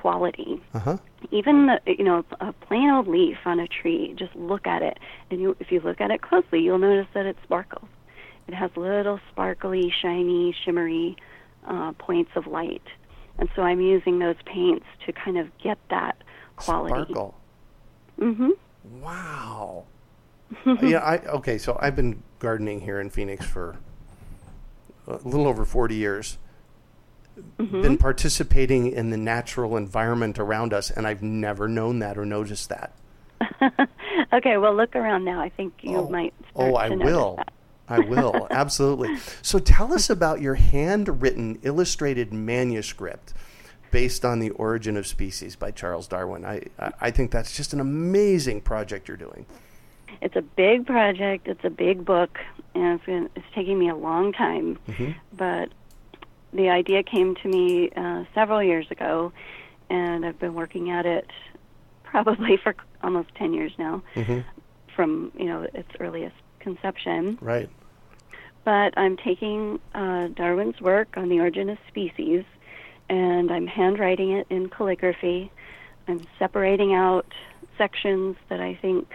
quality. 0.00 0.60
Uh 0.74 0.78
huh. 0.78 0.96
Even 1.30 1.66
the, 1.66 1.80
you 1.86 2.04
know, 2.04 2.24
a 2.40 2.52
plain 2.52 2.90
old 2.90 3.08
leaf 3.08 3.38
on 3.44 3.58
a 3.58 3.66
tree, 3.66 4.14
just 4.16 4.34
look 4.36 4.66
at 4.66 4.82
it, 4.82 4.98
and 5.30 5.40
you, 5.40 5.56
if 5.58 5.72
you 5.72 5.80
look 5.80 6.00
at 6.00 6.10
it 6.10 6.22
closely, 6.22 6.60
you'll 6.60 6.78
notice 6.78 7.08
that 7.14 7.26
it 7.26 7.36
sparkles. 7.42 7.88
It 8.46 8.54
has 8.54 8.70
little 8.76 9.20
sparkly, 9.30 9.92
shiny, 10.02 10.54
shimmery 10.64 11.16
uh, 11.66 11.92
points 11.92 12.30
of 12.34 12.46
light. 12.46 12.82
And 13.38 13.48
so 13.54 13.62
I'm 13.62 13.80
using 13.80 14.18
those 14.18 14.36
paints 14.46 14.86
to 15.06 15.12
kind 15.12 15.38
of 15.38 15.46
get 15.58 15.78
that 15.90 16.16
quality. 16.56 17.12
Sparkle. 17.12 17.34
Mm-hmm. 18.18 18.50
Wow. 19.00 19.84
yeah, 20.82 20.98
I 20.98 21.18
okay, 21.18 21.58
so 21.58 21.76
I've 21.80 21.94
been 21.94 22.22
gardening 22.38 22.80
here 22.80 23.00
in 23.00 23.10
Phoenix 23.10 23.44
for 23.44 23.76
a 25.06 25.16
little 25.24 25.46
over 25.46 25.64
40 25.64 25.94
years. 25.94 26.38
Been 27.58 27.98
participating 27.98 28.92
in 28.92 29.10
the 29.10 29.16
natural 29.16 29.76
environment 29.76 30.38
around 30.38 30.72
us 30.72 30.90
and 30.90 31.06
I've 31.06 31.22
never 31.22 31.68
known 31.68 31.98
that 32.00 32.16
or 32.18 32.24
noticed 32.24 32.68
that. 32.70 32.92
okay, 34.32 34.56
well, 34.58 34.74
look 34.74 34.94
around 34.96 35.24
now. 35.24 35.40
I 35.40 35.48
think 35.48 35.74
you 35.82 35.96
Oh. 35.98 36.08
might 36.08 36.34
Oh, 36.56 36.74
I 36.74 36.88
will. 36.90 37.38
I 37.88 37.98
will. 38.12 38.46
Absolutely. 38.50 39.16
So 39.42 39.58
tell 39.58 39.92
us 39.92 40.10
about 40.10 40.40
your 40.40 40.54
handwritten 40.54 41.58
illustrated 41.62 42.32
manuscript 42.32 43.32
based 43.90 44.24
on 44.24 44.38
the 44.40 44.50
origin 44.50 44.96
of 44.96 45.06
species 45.06 45.56
by 45.56 45.70
Charles 45.70 46.06
Darwin. 46.06 46.44
I 46.44 46.62
I- 47.00 47.10
think 47.10 47.30
that's 47.30 47.56
just 47.56 47.72
an 47.72 47.80
amazing 47.80 48.60
project 48.60 49.08
you're 49.08 49.16
doing. 49.16 49.46
It's 50.20 50.36
a 50.36 50.42
big 50.42 50.84
project. 50.86 51.46
It's 51.48 51.64
a 51.64 51.70
big 51.70 52.04
book, 52.04 52.38
and 52.74 53.00
it's, 53.06 53.30
it's 53.36 53.46
taking 53.54 53.78
me 53.78 53.88
a 53.88 53.94
long 53.94 54.32
time. 54.32 54.78
Mm-hmm. 54.88 55.12
But 55.36 55.68
the 56.52 56.68
idea 56.70 57.02
came 57.02 57.34
to 57.36 57.48
me 57.48 57.90
uh, 57.96 58.24
several 58.34 58.62
years 58.62 58.90
ago, 58.90 59.32
and 59.90 60.24
I've 60.24 60.38
been 60.38 60.54
working 60.54 60.90
at 60.90 61.06
it 61.06 61.30
probably 62.04 62.56
for 62.62 62.74
almost 63.02 63.34
10 63.36 63.52
years 63.54 63.72
now, 63.78 64.02
Mm-hmm. 64.14 64.40
from 64.94 65.30
you 65.36 65.46
know 65.46 65.66
its 65.74 65.90
earliest 66.00 66.36
conception. 66.60 67.38
Right. 67.40 67.68
But 68.64 68.92
I'm 68.98 69.16
taking 69.16 69.80
uh, 69.94 70.28
Darwin's 70.28 70.80
work 70.80 71.16
on 71.16 71.28
the 71.28 71.40
origin 71.40 71.70
of 71.70 71.78
species, 71.88 72.44
and 73.08 73.50
I'm 73.50 73.66
handwriting 73.66 74.32
it 74.32 74.46
in 74.50 74.68
calligraphy. 74.68 75.50
I'm 76.06 76.26
separating 76.38 76.92
out 76.94 77.26
sections 77.78 78.36
that 78.48 78.60
I 78.60 78.74
think 78.82 79.08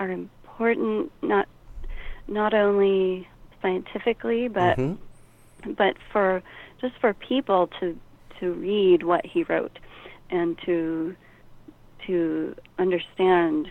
are 0.00 0.10
important, 0.10 1.10
not 1.22 1.48
not 2.28 2.54
only 2.54 3.26
scientifically, 3.60 4.48
but 4.48 4.78
Mhm. 4.78 4.98
But 5.76 5.96
for 6.12 6.42
just 6.80 6.94
for 7.00 7.14
people 7.14 7.68
to 7.80 7.98
to 8.40 8.52
read 8.52 9.02
what 9.04 9.24
he 9.24 9.44
wrote 9.44 9.78
and 10.30 10.58
to 10.64 11.14
to 12.06 12.54
understand 12.78 13.68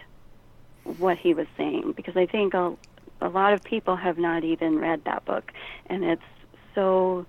what 0.97 1.17
he 1.17 1.33
was 1.33 1.47
saying 1.57 1.93
because 1.95 2.15
I 2.15 2.25
think 2.25 2.53
a, 2.53 2.73
a 3.19 3.29
lot 3.29 3.53
of 3.53 3.63
people 3.63 3.95
have 3.95 4.17
not 4.17 4.43
even 4.43 4.79
read 4.79 5.03
that 5.05 5.25
book 5.25 5.51
and 5.87 6.03
it's 6.03 6.21
so 6.73 7.25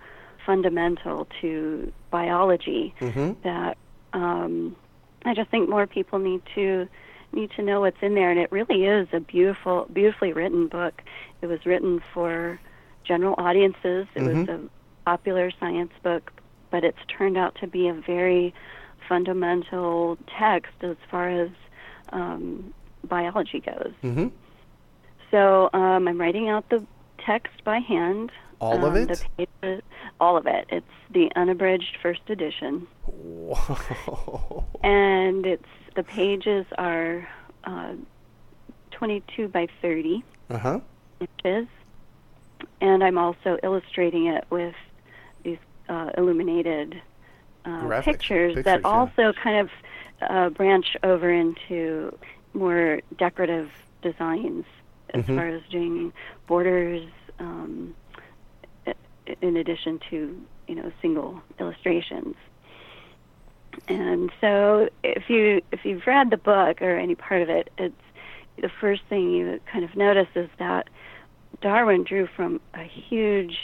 fundamental 0.47 1.27
to 1.41 1.93
biology 2.11 2.95
Mm-hmm. 3.01 3.33
that 3.45 3.77
um, 4.13 4.77
I 5.25 5.35
just 5.35 5.51
think 5.51 5.69
more 5.69 5.87
people 5.87 6.19
need 6.19 6.43
to 6.55 6.89
need 7.33 7.51
to 7.57 7.63
know 7.63 7.81
what's 7.81 7.97
in 8.03 8.15
there 8.15 8.31
and 8.31 8.39
it 8.39 8.53
really 8.53 8.85
is 8.85 9.09
a 9.13 9.21
beautiful 9.21 9.87
beautifully 9.93 10.33
written 10.33 10.69
book. 10.69 11.03
It 11.41 11.47
was 11.47 11.65
written 11.65 12.03
for 12.13 12.61
general 13.05 13.35
audiences. 13.39 14.07
It 14.15 14.23
was 14.23 14.49
a 14.49 14.61
popular 15.05 15.51
science 15.59 15.93
book, 16.03 16.33
but 16.71 16.85
it's 16.85 16.99
turned 17.09 17.37
out 17.37 17.57
to 17.61 17.67
be 17.67 17.89
a 17.89 17.95
very 17.95 18.55
fundamental 19.09 20.17
text 20.39 20.73
as 20.83 20.97
far 21.11 21.29
as 21.29 21.51
um, 22.13 22.73
biology 23.05 23.61
goes. 23.61 23.93
Mm-hmm. 24.03 24.29
So 25.31 25.71
um, 25.73 26.09
I'm 26.09 26.19
writing 26.21 26.49
out 26.49 26.69
the 26.69 26.85
text 27.25 27.65
by 27.65 27.79
hand. 27.79 28.31
All 28.61 28.85
of 28.85 28.93
Um, 28.95 28.97
it? 28.97 29.09
The 29.09 29.47
pages, 29.63 29.83
all 30.21 30.37
of 30.37 30.47
it. 30.47 30.67
It's 30.71 30.87
the 31.11 31.31
unabridged 31.35 31.97
first 32.01 32.21
edition, 32.29 32.87
Whoa. 33.07 34.65
and 34.85 35.45
it's 35.45 35.65
the 35.97 36.05
pages 36.05 36.65
are 36.79 37.27
uh, 37.65 37.95
22 38.93 39.49
by 39.49 39.67
30 39.81 40.23
Uh-huh. 40.51 40.81
inches, 41.21 41.67
and 42.83 43.03
I'm 43.05 43.17
also 43.17 43.59
illustrating 43.63 44.27
it 44.27 44.45
with 44.51 44.75
these 45.45 45.59
uh, 45.89 46.11
illuminated 46.19 47.01
uh, 47.65 47.69
Graphics, 47.83 48.05
pictures, 48.05 48.55
pictures, 48.55 48.65
that 48.65 48.81
yeah. 48.83 48.89
also 48.89 49.33
kind 49.33 49.61
of 49.61 49.71
uh, 50.29 50.51
branch 50.51 50.97
over 51.05 51.31
into 51.31 52.17
more 52.55 53.01
decorative 53.17 53.71
designs 54.03 54.65
as 55.15 55.25
Mhm. 55.25 55.37
far 55.37 55.49
as 55.49 55.63
doing 55.71 56.13
borders, 56.49 57.07
um, 57.39 57.95
in 59.41 59.57
addition 59.57 60.01
to 60.11 60.37
you 60.67 60.75
know 60.75 60.91
single 61.01 61.41
illustrations. 61.61 62.35
And 63.89 64.31
so, 64.41 64.89
if 65.05 65.31
you 65.31 65.63
if 65.71 65.85
you've 65.85 66.07
read 66.07 66.31
the 66.31 66.37
book 66.37 66.83
or 66.83 66.97
any 66.97 67.15
part 67.15 67.43
of 67.43 67.49
it, 67.49 67.71
it's 67.79 67.95
the 68.61 68.69
first 68.69 69.03
thing 69.09 69.31
you 69.31 69.61
kind 69.67 69.85
of 69.85 69.95
notice 69.97 70.29
is 70.35 70.51
that 70.59 70.89
Darwin 71.63 72.05
drew 72.05 72.27
from 72.27 72.61
a 72.75 72.83
huge 72.83 73.57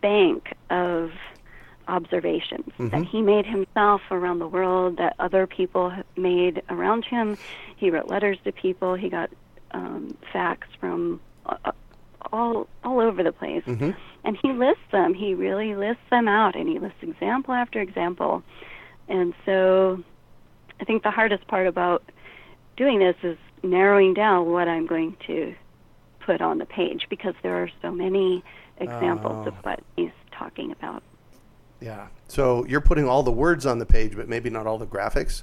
bank 0.00 0.54
of 0.70 1.10
observations 1.88 2.70
that 2.78 3.04
he 3.04 3.22
made 3.22 3.46
himself 3.46 4.02
around 4.10 4.38
the 4.38 4.46
world, 4.46 4.98
that 4.98 5.14
other 5.18 5.46
people 5.46 5.92
made 6.16 6.62
around 6.68 7.04
him. 7.04 7.36
He 7.76 7.90
wrote 7.90 8.08
letters 8.08 8.38
to 8.44 8.52
people. 8.52 8.94
He 8.94 9.08
got 9.08 9.30
um, 9.72 10.16
facts 10.32 10.68
from 10.80 11.20
uh, 11.46 11.72
all 12.32 12.68
all 12.84 13.00
over 13.00 13.22
the 13.22 13.32
place, 13.32 13.62
and 14.24 14.36
he 14.42 14.52
lists 14.52 14.82
them. 14.92 15.14
He 15.14 15.34
really 15.34 15.74
lists 15.74 16.02
them 16.10 16.28
out, 16.28 16.56
and 16.56 16.68
he 16.68 16.78
lists 16.78 16.98
example 17.02 17.54
after 17.54 17.80
example. 17.80 18.42
And 19.08 19.32
so, 19.46 20.02
I 20.80 20.84
think 20.84 21.02
the 21.02 21.10
hardest 21.10 21.46
part 21.48 21.66
about 21.66 22.02
doing 22.76 22.98
this 22.98 23.16
is 23.22 23.38
narrowing 23.62 24.14
down 24.14 24.52
what 24.52 24.68
I'm 24.68 24.86
going 24.86 25.16
to 25.26 25.54
put 26.28 26.42
on 26.42 26.58
the 26.58 26.66
page 26.66 27.06
because 27.08 27.34
there 27.42 27.62
are 27.62 27.70
so 27.80 27.90
many 27.90 28.44
examples 28.76 29.46
of 29.46 29.54
Oh. 29.54 29.60
what 29.62 29.80
he's 29.96 30.10
talking 30.30 30.70
about. 30.72 31.02
Yeah. 31.80 32.08
So 32.26 32.66
you're 32.66 32.82
putting 32.82 33.08
all 33.08 33.22
the 33.22 33.32
words 33.32 33.64
on 33.64 33.78
the 33.78 33.86
page, 33.86 34.14
but 34.14 34.28
maybe 34.28 34.50
not 34.50 34.66
all 34.66 34.76
the 34.76 34.86
graphics. 34.86 35.42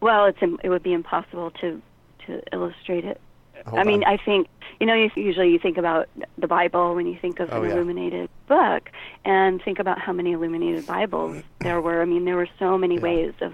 Well, 0.00 0.26
it's 0.26 0.38
it 0.62 0.68
would 0.68 0.82
be 0.82 0.92
impossible 0.92 1.50
to 1.62 1.80
to 2.26 2.42
illustrate 2.52 3.04
it. 3.06 3.18
Hold 3.66 3.80
I 3.80 3.84
mean, 3.84 4.04
on. 4.04 4.12
I 4.12 4.16
think 4.22 4.48
you 4.80 4.86
know. 4.86 4.94
You, 4.94 5.10
usually, 5.16 5.50
you 5.50 5.58
think 5.58 5.78
about 5.78 6.08
the 6.36 6.46
Bible 6.46 6.94
when 6.94 7.06
you 7.06 7.16
think 7.18 7.40
of 7.40 7.48
Oh, 7.52 7.62
an 7.62 7.68
yeah. 7.70 7.74
illuminated 7.74 8.28
book, 8.48 8.90
and 9.24 9.62
think 9.62 9.78
about 9.78 9.98
how 9.98 10.12
many 10.12 10.32
illuminated 10.32 10.86
Bibles 10.86 11.42
there 11.60 11.80
were. 11.80 12.02
I 12.02 12.04
mean, 12.04 12.24
there 12.26 12.36
were 12.36 12.50
so 12.58 12.76
many 12.76 12.96
Yeah. 12.96 13.00
ways 13.08 13.32
of 13.40 13.52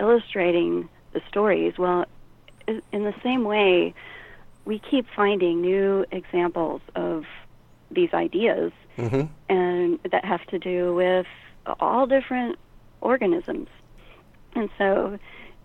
illustrating 0.00 0.88
the 1.12 1.20
stories. 1.28 1.78
Well, 1.78 2.04
in 2.68 3.04
the 3.04 3.14
same 3.22 3.44
way, 3.44 3.94
we 4.70 4.78
keep 4.90 5.04
finding 5.16 5.60
new 5.60 6.04
examples 6.12 6.80
of 6.94 7.24
these 7.90 8.12
ideas, 8.14 8.70
Mm-hmm. 8.96 9.22
and 9.48 9.98
that 10.12 10.24
have 10.24 10.44
to 10.48 10.58
do 10.58 10.94
with 10.94 11.26
all 11.80 12.06
different 12.06 12.56
organisms. 13.00 13.68
And 14.54 14.68
so, 14.78 15.18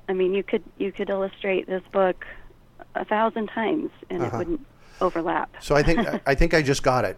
I 0.07 0.13
mean, 0.13 0.33
you 0.33 0.41
could 0.41 0.63
you 0.77 0.91
could 0.91 1.09
illustrate 1.09 1.67
this 1.67 1.83
book 1.91 2.25
a 2.95 3.03
thousand 3.05 3.47
times, 3.47 3.91
and 4.09 4.21
Uh-huh. 4.23 4.35
it 4.35 4.37
wouldn't 4.39 4.65
overlap. 5.01 5.49
So 5.59 5.75
I 5.75 5.83
think 5.83 5.99
I 6.25 6.33
think 6.33 6.53
I 6.53 6.61
just 6.61 6.81
got 6.81 7.03
it. 7.05 7.17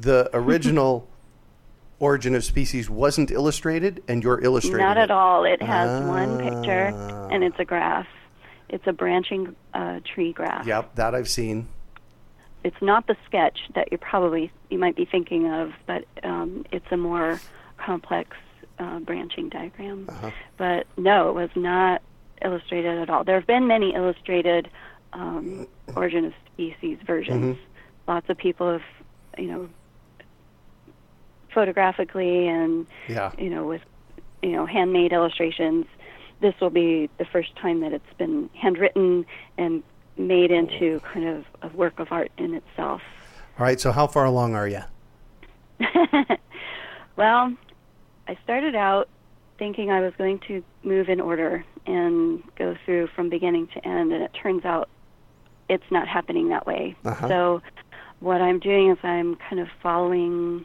The 0.00 0.28
original 0.34 1.08
Origin 2.00 2.34
of 2.34 2.42
Species 2.44 2.90
wasn't 2.90 3.30
illustrated, 3.30 4.02
and 4.08 4.22
you're 4.24 4.40
illustrating. 4.48 4.84
Not 4.86 4.96
it. 4.98 5.02
at 5.06 5.10
all. 5.10 5.44
It 5.44 5.62
has 5.62 5.88
one 6.06 6.38
picture, 6.38 6.90
Ah. 6.94 7.28
and 7.32 7.42
it's 7.44 7.58
a 7.58 7.64
graph. 7.64 8.08
It's 8.68 8.86
a 8.86 8.92
branching 8.92 9.56
uh, 9.74 10.00
tree 10.04 10.32
graph. 10.32 10.66
Yep, 10.66 10.94
that 10.96 11.14
I've 11.14 11.28
seen. 11.28 11.68
It's 12.64 12.80
not 12.82 13.06
the 13.06 13.16
sketch 13.26 13.58
that 13.74 13.90
you 13.92 13.98
probably 13.98 14.50
you 14.68 14.78
might 14.78 14.96
be 14.96 15.04
thinking 15.04 15.50
of, 15.50 15.72
but 15.86 16.04
um, 16.22 16.64
it's 16.72 16.84
a 16.90 16.96
more 16.96 17.40
complex 17.78 18.36
uh, 18.78 18.98
branching 19.00 19.48
diagram. 19.48 20.06
Uh-huh. 20.08 20.30
But 20.56 20.86
no, 20.96 21.30
it 21.30 21.34
was 21.34 21.50
not 21.54 22.02
illustrated 22.42 22.98
at 22.98 23.08
all. 23.10 23.24
There 23.24 23.36
have 23.36 23.46
been 23.46 23.66
many 23.66 23.94
illustrated 23.94 24.68
um, 25.12 25.66
origin 25.96 26.24
of 26.26 26.32
species 26.52 26.98
versions. 27.06 27.56
Mm-hmm. 27.56 28.10
Lots 28.10 28.28
of 28.28 28.36
people 28.36 28.72
have, 28.72 28.82
you 29.38 29.46
know, 29.46 29.68
photographically 31.54 32.46
and 32.48 32.86
Yeah. 33.08 33.32
you 33.38 33.50
know 33.50 33.66
with 33.66 33.82
you 34.42 34.52
know 34.52 34.66
handmade 34.66 35.12
illustrations. 35.12 35.86
This 36.40 36.54
will 36.60 36.70
be 36.70 37.10
the 37.18 37.24
first 37.24 37.54
time 37.56 37.80
that 37.80 37.92
it's 37.92 38.12
been 38.16 38.48
handwritten 38.54 39.26
and 39.56 39.82
made 40.16 40.50
into 40.50 41.00
kind 41.00 41.26
of 41.26 41.44
a 41.62 41.68
work 41.76 41.98
of 41.98 42.08
art 42.10 42.30
in 42.38 42.54
itself. 42.54 43.02
All 43.58 43.64
right. 43.66 43.80
So 43.80 43.92
how 43.92 44.06
far 44.06 44.24
along 44.24 44.54
are 44.54 44.68
you? 44.68 44.82
Well, 47.18 47.52
I 48.28 48.38
started 48.44 48.76
out 48.76 49.08
thinking 49.58 49.90
I 49.90 50.00
was 50.00 50.12
going 50.16 50.38
to 50.46 50.62
move 50.84 51.08
in 51.08 51.20
order 51.20 51.64
and 51.84 52.40
go 52.54 52.76
through 52.84 53.08
from 53.08 53.28
beginning 53.28 53.66
to 53.74 53.84
end, 53.84 54.12
and 54.12 54.22
it 54.22 54.30
turns 54.40 54.64
out 54.64 54.88
it's 55.68 55.90
not 55.90 56.06
happening 56.06 56.50
that 56.50 56.64
way. 56.64 56.94
Uh-huh. 57.04 57.28
So, 57.28 57.62
what 58.20 58.40
I'm 58.40 58.60
doing 58.60 58.92
is 58.92 58.98
I'm 59.02 59.34
kind 59.34 59.60
of 59.60 59.66
following 59.82 60.64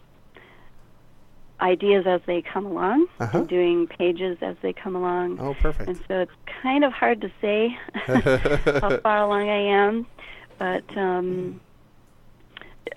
ideas 1.64 2.06
as 2.06 2.22
they 2.28 2.42
come 2.42 2.66
along, 2.66 3.08
Uh-huh. 3.20 3.40
and 3.40 3.48
doing 3.48 3.88
pages 3.88 4.38
as 4.42 4.56
they 4.62 4.74
come 4.74 4.96
along. 4.96 5.40
Oh, 5.40 5.54
perfect. 5.56 5.88
And 5.90 5.98
so 6.08 6.20
it's 6.20 6.32
kind 6.62 6.84
of 6.84 6.92
hard 6.92 7.22
to 7.22 7.32
say 7.42 7.76
how 8.82 8.98
far 8.98 9.20
along 9.24 9.50
I 9.50 9.62
am, 9.84 10.06
but 10.60 10.84
um, 10.98 11.62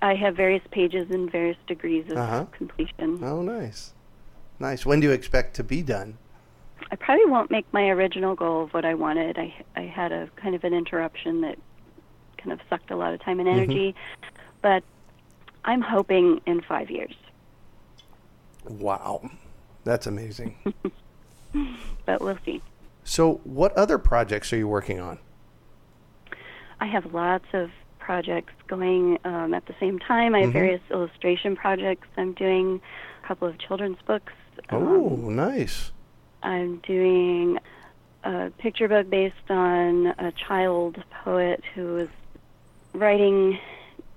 I 0.02 0.14
have 0.16 0.37
various 0.37 0.62
pages 0.72 1.11
in 1.11 1.31
various 1.31 1.57
degrees 1.66 2.11
of 2.11 2.16
Uh-huh. 2.18 2.44
completion. 2.52 3.22
Oh, 3.22 3.40
nice, 3.42 3.94
nice. 4.59 4.85
When 4.85 5.00
do 5.00 5.07
you 5.07 5.12
expect 5.12 5.55
to 5.57 5.64
be 5.64 5.81
done? 5.83 6.18
I 6.90 6.96
probably 6.96 7.26
won't 7.26 7.50
make 7.50 7.66
my 7.72 7.88
original 7.88 8.35
goal 8.35 8.64
of 8.64 8.74
what 8.74 8.85
I 8.85 8.94
wanted. 8.94 9.38
I 9.38 9.55
I 9.76 9.83
had 9.83 10.12
a 10.12 10.29
kind 10.37 10.55
of 10.55 10.62
an 10.64 10.74
interruption 10.74 11.40
that 11.40 11.57
kind 12.37 12.52
of 12.52 12.61
sucked 12.68 12.90
a 12.90 12.96
lot 12.96 13.14
of 13.14 13.20
time 13.20 13.40
and 13.40 13.48
energy, 13.48 13.94
but 14.61 14.83
I'm 15.64 15.81
hoping 15.81 16.40
in 16.46 16.61
five 16.61 16.90
years. 16.90 17.14
Wow, 18.68 19.31
that's 19.85 20.07
amazing. 20.07 20.57
But 22.05 22.20
we'll 22.20 22.38
see. 22.44 22.61
so, 23.05 23.40
what 23.44 23.72
other 23.79 23.96
projects 23.98 24.52
are 24.52 24.57
you 24.59 24.68
working 24.68 25.00
on? 25.00 25.18
I 26.81 26.87
have 26.87 27.14
lots 27.14 27.46
of 27.55 27.70
projects 27.98 28.52
going 28.68 29.18
um, 29.24 29.55
at 29.55 29.64
the 29.66 29.74
same 29.81 29.98
time. 29.98 30.35
I 30.35 30.40
have 30.42 30.52
various 30.52 30.83
illustration 30.90 31.57
projects. 31.57 32.07
I'm 32.18 32.35
doing 32.35 32.81
a 33.24 33.26
couple 33.26 33.48
of 33.48 33.59
children's 33.59 33.96
books. 34.07 34.33
Oh, 34.70 35.14
Um, 35.14 35.35
nice. 35.37 35.92
I'm 36.42 36.76
doing 36.79 37.59
a 38.22 38.50
picture 38.59 38.87
book 38.88 39.09
based 39.09 39.50
on 39.50 40.09
a 40.18 40.31
child 40.33 41.02
poet 41.24 41.64
who 41.74 41.94
was 41.94 42.09
writing 42.92 43.59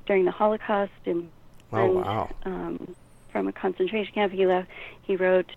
during 0.05 0.25
the 0.25 0.31
Holocaust 0.31 0.91
in 1.05 1.29
Oh, 1.71 1.77
and, 1.85 1.95
wow. 1.95 2.29
um, 2.45 2.95
from 3.39 3.47
a 3.47 3.53
concentration 3.53 4.13
camp. 4.13 4.33
He 4.33 4.45
left. 4.45 4.67
He 5.03 5.15
wrote 5.15 5.49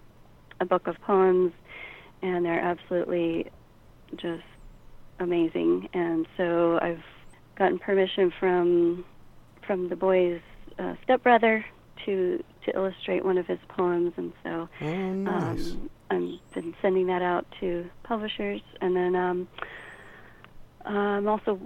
a 0.60 0.64
book 0.64 0.86
of 0.86 1.00
poems, 1.00 1.52
and 2.22 2.44
they're 2.46 2.60
absolutely 2.60 3.50
just 4.16 4.44
amazing. 5.18 5.88
And 5.92 6.24
so 6.36 6.78
I've 6.80 7.02
gotten 7.56 7.80
permission 7.80 8.32
from 8.38 9.04
from 9.66 9.88
the 9.88 9.96
boy's 9.96 10.40
uh, 10.78 10.94
stepbrother 11.02 11.64
to 12.06 12.44
to 12.66 12.76
illustrate 12.76 13.24
one 13.24 13.36
of 13.36 13.48
his 13.48 13.58
poems, 13.66 14.12
and 14.16 14.32
so 14.44 14.68
Oh, 14.80 15.12
nice. 15.14 15.72
um, 15.72 15.90
I've 16.08 16.54
been 16.54 16.76
sending 16.80 17.08
that 17.08 17.22
out 17.22 17.46
to 17.58 17.90
publishers, 18.04 18.60
and 18.80 18.94
then 18.94 19.16
um, 19.16 19.48
I'm 20.84 21.26
also 21.26 21.58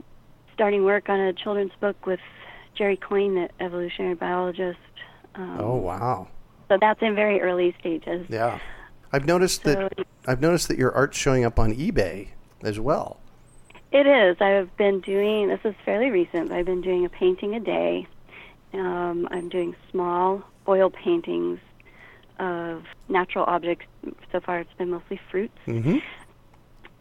starting 0.55 0.83
work 0.85 1.11
on 1.11 1.21
a 1.21 1.35
children's 1.35 1.73
book 1.79 2.07
with 2.07 2.21
Jerry 2.75 2.97
Coyne, 2.97 3.35
the 3.35 3.51
evolutionary 3.61 4.15
biologist. 4.15 4.79
Um, 5.37 5.57
oh, 5.61 5.77
wow. 5.77 6.29
So 6.69 6.79
that's 6.81 7.01
in 7.03 7.15
very 7.15 7.41
early 7.41 7.75
stages. 7.79 8.27
Yeah. 8.29 8.59
I've 9.13 9.25
noticed 9.27 9.63
that 9.65 9.93
I've 10.27 10.41
noticed 10.41 10.69
that 10.69 10.79
your 10.79 10.93
art's 10.93 11.17
showing 11.17 11.45
up 11.45 11.59
on 11.59 11.73
eBay 11.75 12.29
as 12.63 12.81
well. 12.81 13.21
It 13.93 14.07
is. 14.07 14.37
I've 14.41 14.77
been 14.77 15.01
doing. 15.01 15.49
This 15.49 15.61
is 15.65 15.75
fairly 15.85 16.11
recent. 16.11 16.49
But 16.49 16.57
I've 16.57 16.67
been 16.67 16.81
doing 16.83 17.05
a 17.05 17.09
painting 17.09 17.55
a 17.55 17.61
day. 17.61 18.07
Um, 18.73 19.29
I'm 19.31 19.49
doing 19.49 19.77
small 19.91 20.43
oil 20.67 20.91
paintings 20.91 21.61
of 22.39 22.85
natural 23.09 23.45
objects. 23.45 23.87
So 24.33 24.41
far, 24.41 24.59
it's 24.59 24.73
been 24.77 24.91
mostly 24.91 25.21
fruits. 25.31 25.57
Mm-hmm. 25.67 25.99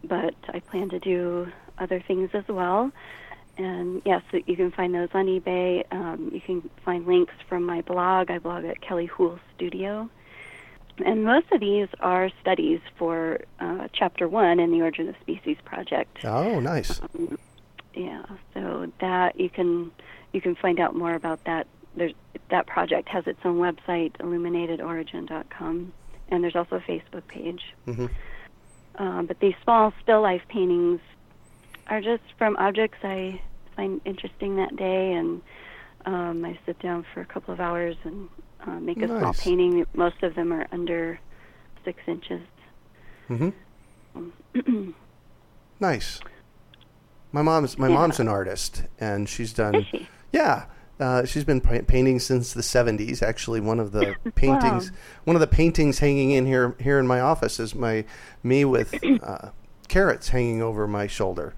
but 0.04 0.34
I 0.48 0.60
plan 0.60 0.88
to 0.90 0.98
do 1.00 1.48
other 1.78 2.00
things 2.00 2.30
as 2.32 2.44
well. 2.48 2.92
And 3.58 4.02
yes, 4.04 4.22
you 4.32 4.56
can 4.56 4.70
find 4.70 4.94
those 4.94 5.08
on 5.14 5.26
eBay. 5.26 5.84
Um, 5.90 6.30
you 6.32 6.40
can 6.40 6.68
find 6.84 7.06
links 7.06 7.32
from 7.48 7.64
my 7.64 7.80
blog. 7.80 8.30
I 8.30 8.38
blog 8.38 8.64
at 8.64 8.80
Kelly 8.80 9.06
Houle 9.06 9.38
Studio. 9.54 10.10
And 11.04 11.24
most 11.24 11.50
of 11.52 11.60
these 11.60 11.88
are 12.00 12.30
studies 12.40 12.80
for 12.98 13.40
uh, 13.60 13.88
Chapter 13.92 14.28
1 14.28 14.60
in 14.60 14.70
the 14.70 14.80
Origin 14.82 15.08
of 15.08 15.14
Species 15.20 15.56
project. 15.64 16.24
Oh, 16.24 16.60
nice. 16.60 17.00
Yeah, 17.94 18.24
so 18.54 18.90
that 19.00 19.38
you 19.40 19.48
can 19.48 19.90
you 20.32 20.40
can 20.40 20.54
find 20.54 20.78
out 20.80 20.94
more 20.94 21.14
about 21.14 21.44
that. 21.44 21.66
There's, 21.96 22.12
that 22.50 22.66
project 22.66 23.08
has 23.08 23.26
its 23.26 23.40
own 23.42 23.56
website, 23.58 24.12
illuminatedorigin.com, 24.18 25.92
and 26.28 26.44
there's 26.44 26.56
also 26.56 26.76
a 26.76 26.80
Facebook 26.80 27.26
page. 27.26 27.74
Mhm. 27.86 28.10
Um, 28.96 29.26
but 29.26 29.40
these 29.40 29.54
small 29.62 29.94
still 30.02 30.20
life 30.20 30.42
paintings 30.48 31.00
are 31.88 32.00
just 32.00 32.22
from 32.38 32.56
objects 32.56 32.98
I 33.02 33.40
find 33.76 34.00
interesting 34.04 34.56
that 34.56 34.76
day, 34.76 35.12
and 35.12 35.40
um, 36.04 36.44
I 36.44 36.58
sit 36.66 36.78
down 36.80 37.04
for 37.12 37.20
a 37.20 37.26
couple 37.26 37.52
of 37.54 37.60
hours 37.60 37.96
and 38.04 38.28
uh, 38.66 38.80
make 38.80 39.00
a 39.02 39.06
small 39.06 39.34
painting. 39.34 39.84
Most 39.94 40.22
of 40.22 40.34
them 40.34 40.52
are 40.52 40.66
under 40.72 41.18
six 41.84 42.00
inches. 42.06 42.42
Mm-hmm. 43.28 44.90
Nice. 45.78 46.20
My 47.32 47.42
mom's 47.42 47.76
my 47.76 47.88
Yeah. 47.88 47.94
mom's 47.94 48.18
an 48.18 48.28
artist, 48.28 48.84
and 48.98 49.28
she's 49.28 49.52
done. 49.52 49.84
She? 49.90 50.08
Yeah, 50.32 50.64
uh, 50.98 51.26
she's 51.26 51.44
been 51.44 51.60
pa- 51.60 51.82
painting 51.86 52.18
since 52.18 52.54
the 52.54 52.62
'70s. 52.62 53.22
Actually, 53.22 53.60
one 53.60 53.78
of 53.78 53.92
the 53.92 54.16
paintings, 54.36 54.90
one 55.24 55.36
of 55.36 55.40
the 55.40 55.46
paintings 55.46 55.98
hanging 55.98 56.30
in 56.30 56.46
here 56.46 56.74
here 56.80 56.98
in 56.98 57.06
my 57.06 57.20
office 57.20 57.60
is 57.60 57.74
my 57.74 58.06
me 58.42 58.64
with 58.64 58.94
uh, 59.22 59.50
carrots 59.88 60.30
hanging 60.30 60.62
over 60.62 60.86
my 60.88 61.06
shoulder. 61.06 61.52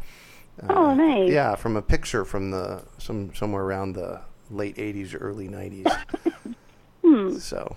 Uh, 0.63 0.67
Oh, 0.75 0.95
nice. 0.95 1.31
Yeah, 1.31 1.55
from 1.55 1.77
a 1.77 1.83
picture 1.83 2.25
from 2.25 2.51
the 2.51 2.83
some 2.99 3.35
somewhere 3.35 3.63
around 3.63 3.93
the 3.95 4.21
late 4.51 4.77
'80s, 4.77 5.17
early 5.19 5.49
'90s. 5.49 5.87
Hmm. 7.05 7.39
So 7.39 7.77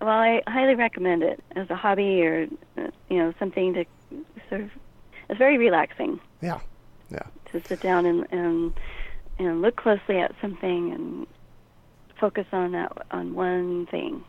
Well, 0.00 0.08
I 0.10 0.42
highly 0.48 0.74
recommend 0.74 1.22
it 1.22 1.42
as 1.54 1.70
a 1.70 1.76
hobby 1.76 2.22
or 2.26 2.46
uh, 2.76 2.88
you 3.08 3.18
know 3.18 3.32
something 3.38 3.74
to 3.74 3.84
sort 4.48 4.62
of. 4.62 4.70
It's 5.28 5.38
very 5.38 5.56
relaxing 5.58 6.20
yeah, 6.42 6.58
yeah. 7.10 7.22
to 7.52 7.62
sit 7.66 7.80
down 7.80 8.04
and 8.04 8.26
and 8.32 8.74
and 9.38 9.62
look 9.62 9.76
closely 9.76 10.18
at 10.18 10.34
something 10.40 10.92
and 10.92 11.26
focus 12.18 12.46
on 12.52 12.72
that 12.72 12.92
on 13.10 13.34
one 13.34 13.86
thing. 13.86 14.24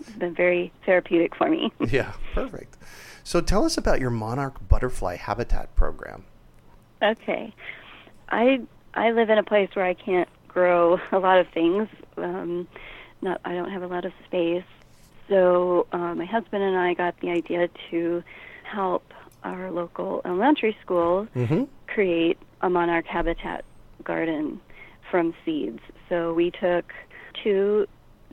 It's 0.00 0.10
been 0.12 0.34
very 0.34 0.72
therapeutic 0.86 1.34
for 1.34 1.48
me. 1.48 1.72
Yeah, 1.90 2.12
perfect. 2.34 2.76
So 3.24 3.40
tell 3.40 3.64
us 3.64 3.76
about 3.76 4.00
your 4.00 4.10
monarch 4.10 4.66
butterfly 4.68 5.16
habitat 5.16 5.74
program. 5.74 6.24
Okay, 7.02 7.52
I 8.28 8.60
I 8.94 9.10
live 9.12 9.30
in 9.30 9.38
a 9.38 9.42
place 9.42 9.70
where 9.74 9.84
I 9.84 9.94
can't 9.94 10.28
grow 10.48 10.98
a 11.12 11.18
lot 11.18 11.38
of 11.38 11.48
things. 11.48 11.88
Um, 12.16 12.66
not 13.22 13.40
I 13.44 13.52
don't 13.54 13.70
have 13.70 13.82
a 13.82 13.86
lot 13.86 14.04
of 14.04 14.12
space, 14.26 14.64
so 15.28 15.86
uh, 15.92 16.14
my 16.14 16.24
husband 16.24 16.62
and 16.62 16.76
I 16.76 16.94
got 16.94 17.18
the 17.20 17.30
idea 17.30 17.68
to 17.90 18.22
help 18.64 19.12
our 19.42 19.70
local 19.70 20.20
elementary 20.24 20.76
school 20.82 21.26
Mm-hmm. 21.34 21.64
create 21.86 22.38
a 22.60 22.68
monarch 22.70 23.06
habitat 23.06 23.64
garden 24.04 24.60
from 25.10 25.34
seeds. 25.44 25.80
So 26.08 26.34
we 26.34 26.50
took 26.50 26.92
two 27.42 27.86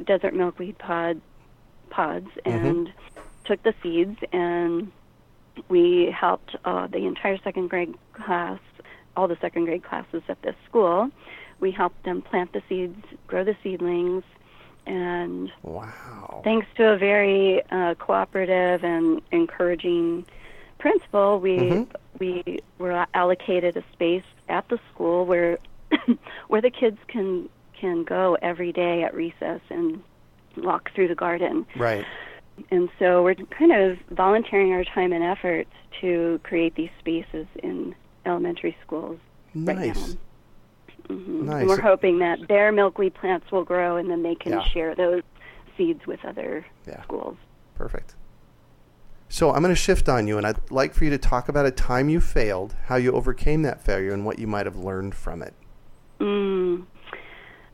desert 0.04 0.34
milkweed 0.36 0.78
pod 0.78 1.22
pods 1.90 2.28
and 2.46 2.92
took 3.46 3.64
the 3.64 3.74
seeds 3.82 4.18
and 4.34 4.92
we 5.70 6.12
helped 6.12 6.56
uh, 6.66 6.88
the 6.88 7.06
entire 7.06 7.38
second 7.44 7.70
grade 7.70 7.94
class, 8.14 8.60
all 9.16 9.28
the 9.28 9.38
second 9.42 9.66
grade 9.66 9.84
classes 9.84 10.22
at 10.30 10.42
this 10.42 10.56
school. 10.70 11.10
We 11.60 11.72
helped 11.72 12.04
them 12.04 12.22
plant 12.22 12.54
the 12.54 12.62
seeds, 12.70 13.04
grow 13.28 13.44
the 13.44 13.56
seedlings, 13.64 14.24
and 14.86 15.52
Wow. 15.64 16.42
thanks 16.44 16.68
to 16.78 16.94
a 16.94 16.98
very 16.98 17.62
uh, 17.72 17.96
cooperative 17.96 18.84
and 18.84 19.22
encouraging 19.32 20.26
principal, 20.80 21.40
we 21.40 21.58
Mhm. 21.58 21.88
we 22.20 22.60
were 22.78 23.06
allocated 23.14 23.78
a 23.78 23.84
space 23.94 24.24
at 24.50 24.68
the 24.70 24.80
school 24.92 25.26
where 25.26 25.58
where 26.48 26.62
the 26.62 26.70
kids 26.70 26.98
can 27.08 27.50
can 27.74 28.04
go 28.04 28.38
every 28.42 28.72
day 28.72 29.04
at 29.04 29.14
recess 29.14 29.62
and 29.70 30.02
walk 30.58 30.92
through 30.94 31.08
the 31.08 31.16
garden. 31.16 31.66
Right. 31.76 32.06
And 32.72 32.90
so 33.00 33.24
we're 33.24 33.36
kind 33.36 33.72
of 33.72 33.98
volunteering 34.12 34.74
our 34.74 34.84
time 34.84 35.14
and 35.14 35.24
efforts 35.24 35.70
to 36.02 36.40
create 36.44 36.76
these 36.76 36.90
spaces 37.00 37.48
in 37.62 37.96
elementary 38.26 38.76
schools 38.86 39.20
right 39.56 39.78
Nice. 39.78 39.96
now. 39.96 41.16
hmm 41.16 41.46
Nice. 41.46 41.60
And 41.62 41.70
we're 41.70 41.82
hoping 41.82 42.20
that 42.20 42.48
their 42.48 42.72
milkweed 42.72 43.14
plants 43.14 43.52
will 43.52 43.64
grow 43.64 43.96
and 43.98 44.10
then 44.10 44.24
they 44.24 44.36
can 44.36 44.54
Yeah. 44.54 44.64
share 44.64 44.96
those 44.96 45.22
seeds 45.78 46.06
with 46.08 46.24
other 46.26 46.66
Yeah. 46.88 47.02
schools. 47.04 47.38
Perfect. 47.76 48.16
So 49.30 49.52
I'm 49.52 49.62
going 49.62 49.74
to 49.74 49.80
shift 49.80 50.08
on 50.08 50.26
you, 50.26 50.38
and 50.38 50.48
I'd 50.48 50.72
like 50.72 50.94
for 50.94 51.04
you 51.04 51.10
to 51.12 51.18
talk 51.18 51.50
about 51.50 51.66
a 51.66 51.72
time 51.72 52.08
you 52.08 52.22
failed, 52.22 52.76
how 52.86 52.96
you 52.96 53.12
overcame 53.12 53.62
that 53.64 53.82
failure, 53.82 54.14
and 54.14 54.26
what 54.26 54.40
you 54.40 54.48
might 54.48 54.66
have 54.66 54.78
learned 54.78 55.16
from 55.16 55.42
it. 55.44 55.54
Mm, 56.22 56.86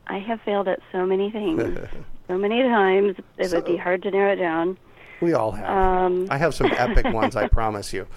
I 0.07 0.17
have 0.17 0.41
failed 0.41 0.67
at 0.67 0.79
so 0.91 1.05
many 1.05 1.29
things, 1.29 1.77
so 2.27 2.37
many 2.37 2.61
times. 2.63 3.15
It 3.37 3.51
would 3.51 3.65
be 3.65 3.77
hard 3.77 4.01
to 4.03 4.11
narrow 4.11 4.33
it 4.33 4.37
down. 4.37 4.77
We 5.21 5.33
all 5.33 5.51
have. 5.51 5.69
Um, 5.69 6.27
I 6.29 6.37
have 6.37 6.53
some 6.53 6.71
epic 6.75 7.05
ones, 7.13 7.35
I 7.35 7.47
promise 7.59 7.93
you. 7.93 8.07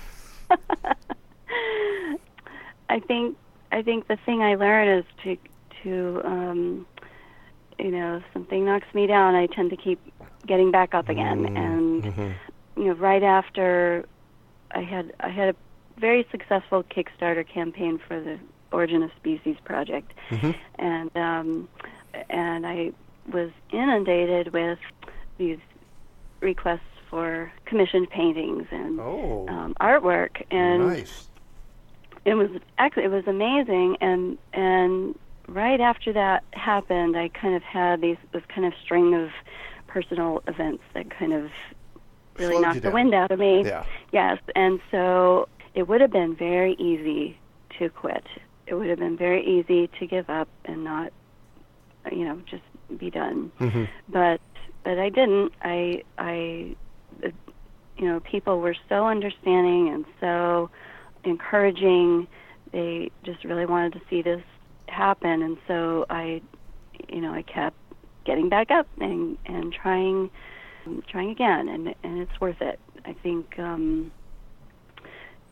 I 2.88 3.00
think 3.00 3.36
I 3.72 3.82
think 3.82 4.06
the 4.08 4.16
thing 4.24 4.42
I 4.42 4.54
learn 4.54 4.88
is 4.88 5.04
to 5.24 5.36
to 5.82 6.20
um, 6.24 6.86
you 7.78 7.90
know 7.90 8.16
if 8.18 8.22
something 8.32 8.64
knocks 8.64 8.86
me 8.94 9.06
down, 9.06 9.34
I 9.34 9.46
tend 9.46 9.70
to 9.70 9.76
keep 9.76 10.00
getting 10.46 10.70
back 10.70 10.94
up 10.94 11.08
again. 11.08 11.56
And 11.56 12.02
Mhm. 12.04 12.34
you 12.76 12.84
know, 12.84 12.92
right 12.94 13.22
after 13.22 14.04
I 14.72 14.80
had 14.82 15.12
I 15.20 15.28
had 15.28 15.48
a 15.50 15.56
very 15.98 16.26
successful 16.30 16.84
Kickstarter 16.84 17.46
campaign 17.46 17.98
for 18.06 18.20
the 18.20 18.38
Origin 18.72 19.02
of 19.02 19.10
Species 19.16 19.56
project, 19.64 20.12
Mhm. 20.30 20.54
and 20.78 21.16
um, 21.16 21.68
and 22.30 22.66
I 22.66 22.92
was 23.32 23.50
inundated 23.72 24.52
with 24.52 24.78
these 25.38 25.58
requests 26.40 26.80
for 27.10 27.52
commissioned 27.64 28.10
paintings 28.10 28.66
and 28.70 29.00
Oh, 29.00 29.46
um, 29.48 29.74
artwork, 29.80 30.42
and 30.50 30.88
nice. 30.88 31.28
it 32.24 32.34
was 32.34 32.50
actually 32.78 33.04
it 33.04 33.10
was 33.10 33.26
amazing. 33.26 33.96
And 34.00 34.38
and 34.52 35.18
right 35.48 35.80
after 35.80 36.12
that 36.12 36.42
happened 36.54 37.16
i 37.16 37.28
kind 37.28 37.54
of 37.54 37.62
had 37.62 38.00
these 38.00 38.16
this 38.32 38.42
kind 38.52 38.66
of 38.66 38.72
string 38.82 39.14
of 39.14 39.30
personal 39.86 40.42
events 40.48 40.82
that 40.92 41.08
kind 41.08 41.32
of 41.32 41.50
really 42.36 42.52
Slowed 42.54 42.62
knocked 42.62 42.82
the 42.82 42.90
wind 42.90 43.14
out 43.14 43.30
of 43.30 43.38
me. 43.38 43.64
Yeah. 43.64 43.84
yes. 44.12 44.38
And 44.54 44.80
so 44.90 45.48
it 45.74 45.88
would 45.88 46.00
have 46.00 46.10
been 46.10 46.34
very 46.34 46.74
easy 46.74 47.38
to 47.78 47.88
quit. 47.88 48.26
It 48.66 48.74
would 48.74 48.88
have 48.88 48.98
been 48.98 49.16
very 49.16 49.44
easy 49.46 49.88
to 49.98 50.06
give 50.06 50.28
up 50.28 50.48
and 50.64 50.82
not, 50.84 51.12
you 52.12 52.24
know, 52.24 52.42
just 52.50 52.62
be 52.98 53.10
done. 53.10 53.52
Mm-hmm. 53.60 53.84
But 54.08 54.40
but 54.84 54.98
I 54.98 55.08
didn't. 55.08 55.52
I 55.62 56.02
I, 56.18 56.76
uh, 57.24 57.28
you 57.98 58.04
know, 58.06 58.20
people 58.20 58.60
were 58.60 58.76
so 58.88 59.06
understanding 59.06 59.88
and 59.88 60.04
so 60.20 60.70
encouraging. 61.24 62.28
They 62.72 63.10
just 63.24 63.44
really 63.44 63.66
wanted 63.66 63.94
to 63.94 64.00
see 64.08 64.22
this 64.22 64.42
happen, 64.88 65.42
and 65.42 65.56
so 65.66 66.06
I, 66.10 66.40
you 67.08 67.20
know, 67.20 67.32
I 67.32 67.42
kept 67.42 67.76
getting 68.24 68.48
back 68.48 68.70
up 68.70 68.86
and 69.00 69.38
and 69.46 69.72
trying 69.72 70.30
trying 71.08 71.30
again, 71.30 71.68
and 71.68 71.94
and 72.02 72.18
it's 72.20 72.40
worth 72.40 72.60
it. 72.60 72.78
I 73.04 73.12
think, 73.22 73.58
um, 73.58 74.10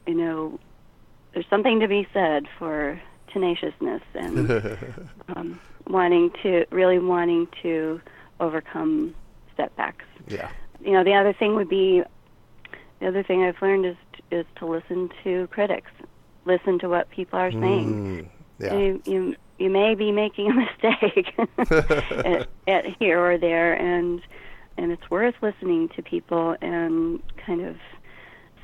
you 0.07 0.15
know, 0.15 0.59
there's 1.33 1.47
something 1.49 1.81
to 1.81 1.89
be 1.89 2.07
said 2.13 2.47
for 2.59 3.01
tenaciousness 3.35 4.01
and 4.15 4.79
um, 5.37 5.61
wanting 5.87 6.31
to 6.43 6.65
really 6.71 6.99
wanting 6.99 7.47
to 7.63 8.01
overcome 8.41 9.15
setbacks. 9.57 10.07
Yeah. 10.29 10.51
You 10.81 10.93
know, 10.93 11.05
the 11.05 11.15
other 11.15 11.35
thing 11.35 11.55
would 11.57 11.69
be 11.69 12.03
the 13.01 13.09
other 13.09 13.23
thing 13.23 13.43
I've 13.43 13.61
learned 13.61 13.85
is 13.85 13.97
is 14.31 14.47
to 14.57 14.67
listen 14.67 15.11
to 15.25 15.47
critics, 15.49 15.91
listen 16.47 16.79
to 16.79 16.89
what 16.89 17.11
people 17.11 17.39
are 17.39 17.53
saying. 17.53 17.95
Mm, 17.95 18.29
yeah. 18.59 18.75
You, 18.75 19.03
you 19.05 19.37
you 19.59 19.71
may 19.71 19.95
be 19.95 20.11
making 20.13 20.51
a 20.51 20.55
mistake 20.85 21.35
at, 22.25 22.49
at 22.67 22.85
here 22.99 23.21
or 23.21 23.37
there, 23.37 23.75
and 23.75 24.23
and 24.77 24.93
it's 24.93 25.11
worth 25.11 25.35
listening 25.43 25.89
to 25.91 26.03
people 26.03 26.57
and 26.61 27.21
kind 27.45 27.61
of 27.61 27.77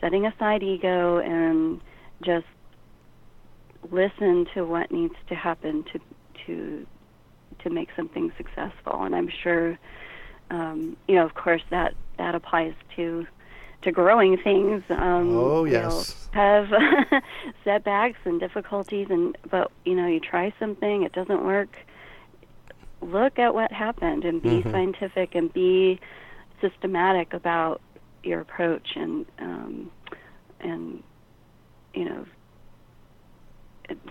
setting 0.00 0.26
aside 0.26 0.62
ego 0.62 1.18
and 1.18 1.80
just 2.22 2.46
listen 3.90 4.46
to 4.54 4.64
what 4.64 4.90
needs 4.90 5.14
to 5.28 5.34
happen 5.34 5.84
to 5.92 6.00
to 6.46 6.86
to 7.62 7.70
make 7.70 7.88
something 7.96 8.32
successful. 8.36 9.02
And 9.02 9.14
I'm 9.14 9.28
sure, 9.42 9.78
um, 10.50 10.96
you 11.08 11.14
know, 11.16 11.24
of 11.24 11.34
course 11.34 11.62
that 11.70 11.94
that 12.18 12.34
applies 12.34 12.74
to 12.96 13.26
to 13.82 13.92
growing 13.92 14.36
things. 14.36 14.82
Um, 14.90 15.36
Oh, 15.36 15.64
yes. 15.64 16.12
have 16.32 16.68
setbacks 17.64 18.18
and 18.24 18.38
difficulties, 18.38 19.08
and 19.10 19.36
but 19.50 19.70
you 19.84 19.94
know, 19.94 20.06
you 20.06 20.20
try 20.20 20.52
something, 20.58 21.02
it 21.02 21.12
doesn't 21.12 21.44
work. 21.44 21.70
Look 23.02 23.38
at 23.38 23.54
what 23.54 23.72
happened 23.72 24.24
and 24.24 24.42
be 24.42 24.62
Mhm. 24.62 24.70
scientific 24.70 25.34
and 25.34 25.52
be 25.52 25.98
systematic 26.60 27.32
about 27.32 27.80
your 28.22 28.40
approach 28.42 28.94
and 28.96 29.24
um, 29.38 29.90
and 30.60 31.02
you 31.94 32.04
know 32.04 32.26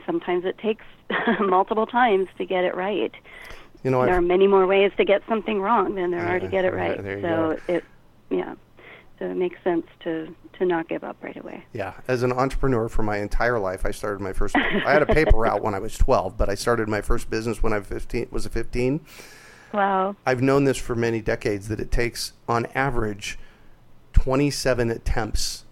sometimes 0.06 0.46
it 0.46 0.58
takes 0.58 0.86
multiple 1.40 1.86
times 1.86 2.28
to 2.38 2.46
get 2.46 2.64
it 2.64 2.76
right. 2.76 3.14
You 3.84 3.92
know, 3.92 4.04
there 4.06 4.16
are 4.16 4.18
I've, 4.18 4.24
many 4.24 4.48
more 4.48 4.68
ways 4.68 4.92
to 4.98 5.06
get 5.06 5.22
something 5.28 5.62
wrong 5.62 5.96
than 5.96 6.12
there 6.12 6.26
are 6.26 6.40
to 6.40 6.48
get 6.48 6.66
it 6.66 6.74
right, 6.74 6.98
right. 6.98 7.04
there 7.04 7.18
you 7.18 7.22
so 7.22 7.60
go. 7.68 7.74
it 7.74 7.84
yeah. 8.30 8.56
So 9.18 9.26
it 9.26 9.36
makes 9.36 9.62
sense 9.64 9.86
to 10.02 10.34
to 10.54 10.66
not 10.66 10.90
give 10.90 11.04
up 11.04 11.18
right 11.22 11.38
away. 11.38 11.64
yeah, 11.74 11.94
as 12.08 12.24
an 12.24 12.34
entrepreneur 12.34 12.90
for 12.90 13.04
my 13.04 13.18
entire 13.18 13.60
life, 13.60 13.86
I 13.86 13.92
started 13.92 14.22
my 14.22 14.34
first. 14.34 14.56
I 14.58 14.92
had 14.92 15.02
a 15.02 15.06
paper 15.06 15.38
route 15.38 15.62
when 15.62 15.74
I 15.74 15.80
was 15.80 15.98
12, 15.98 16.38
but 16.38 16.50
I 16.50 16.56
started 16.56 16.90
my 16.90 17.02
first 17.02 17.30
business 17.30 17.64
when 17.64 17.72
I 17.74 17.80
was 17.80 17.88
15. 17.88 18.28
Was 18.32 18.46
a 18.46 18.50
15. 18.50 19.02
Wow. 19.74 20.16
I've 20.26 20.42
known 20.42 20.64
this 20.64 20.78
for 20.78 20.96
many 20.96 21.22
decades 21.22 21.68
that 21.68 21.80
it 21.80 21.92
takes, 21.92 22.34
on 22.48 22.66
average, 22.74 23.38
27 24.14 24.90
attempts 24.90 25.66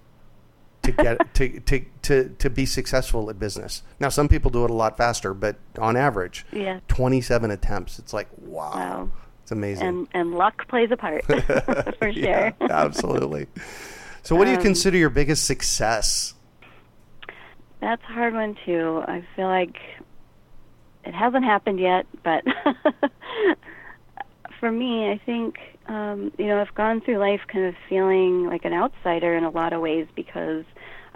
to 0.88 1.04
get 1.04 1.34
to, 1.36 1.60
to 1.60 1.86
to 2.02 2.30
to 2.40 2.50
be 2.50 2.66
successful 2.66 3.30
at 3.30 3.38
business. 3.40 3.84
Now, 4.00 4.10
some 4.10 4.28
people 4.28 4.50
do 4.52 4.64
it 4.66 4.72
a 4.72 4.74
lot 4.74 4.98
faster, 4.98 5.34
but 5.34 5.58
on 5.80 5.96
average, 5.96 6.46
Yeah. 6.52 6.80
27 6.88 7.52
attempts. 7.52 8.00
It's 8.00 8.14
like 8.14 8.28
wow, 8.38 8.72
Wow. 8.74 9.10
it's 9.44 9.52
amazing. 9.52 9.88
And 9.88 10.08
and 10.14 10.34
luck 10.36 10.68
plays 10.68 10.90
a 10.92 10.98
part 10.98 11.24
for 12.00 12.08
Yeah, 12.10 12.52
sure. 12.60 12.72
absolutely. 12.72 13.48
So, 14.24 14.36
what 14.36 14.46
do 14.46 14.52
you 14.52 14.58
Um, 14.58 14.64
consider 14.64 14.98
your 14.98 15.10
biggest 15.10 15.46
success? 15.46 16.34
That's 17.80 18.02
a 18.10 18.14
hard 18.14 18.34
one 18.34 18.58
too. 18.66 19.04
I 19.08 19.24
feel 19.36 19.48
like 19.48 19.78
it 21.06 21.14
hasn't 21.14 21.46
happened 21.46 21.80
yet, 21.80 22.06
but 22.24 22.44
for 24.60 24.72
me, 24.72 25.10
I 25.12 25.20
think 25.26 25.60
um, 25.88 26.32
you 26.38 26.48
know 26.48 26.60
I've 26.60 26.74
gone 26.76 27.02
through 27.02 27.18
life 27.20 27.42
kind 27.48 27.66
of 27.66 27.76
feeling 27.88 28.46
like 28.48 28.66
an 28.66 28.74
outsider 28.74 29.36
in 29.38 29.44
a 29.44 29.50
lot 29.50 29.72
of 29.74 29.82
ways 29.82 30.08
because 30.16 30.66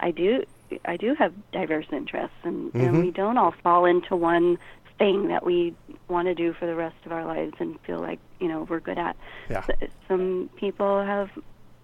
I 0.02 0.10
do 0.10 0.44
I 0.86 0.96
do 0.96 1.14
have 1.14 1.32
diverse 1.52 1.86
interests, 1.92 2.36
and, 2.44 2.74
and 2.74 2.96
Mhm. 2.96 3.00
we 3.02 3.10
don't 3.10 3.36
all 3.36 3.52
fall 3.62 3.84
into 3.84 4.16
one 4.16 4.58
thing 4.98 5.28
that 5.28 5.44
we 5.44 5.74
want 6.08 6.26
to 6.28 6.34
do 6.34 6.52
for 6.54 6.66
the 6.66 6.74
rest 6.74 6.96
of 7.04 7.12
our 7.12 7.24
lives 7.24 7.54
and 7.58 7.78
feel 7.80 8.00
like 8.00 8.18
you 8.40 8.48
know 8.48 8.62
we're 8.68 8.80
good 8.80 8.98
at. 8.98 9.16
Yeah. 9.48 9.64
Some 10.08 10.50
people 10.56 11.02
have 11.02 11.30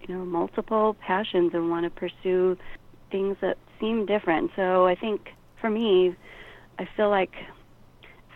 you 0.01 0.13
know 0.15 0.25
multiple 0.25 0.95
passions 0.99 1.53
and 1.53 1.69
want 1.69 1.83
to 1.85 1.89
pursue 1.91 2.57
things 3.11 3.37
that 3.41 3.57
seem 3.79 4.05
different. 4.05 4.51
So 4.55 4.85
I 4.85 4.95
think 4.95 5.33
for 5.61 5.69
me, 5.69 6.15
I 6.77 6.85
feel 6.85 7.09
like 7.09 7.35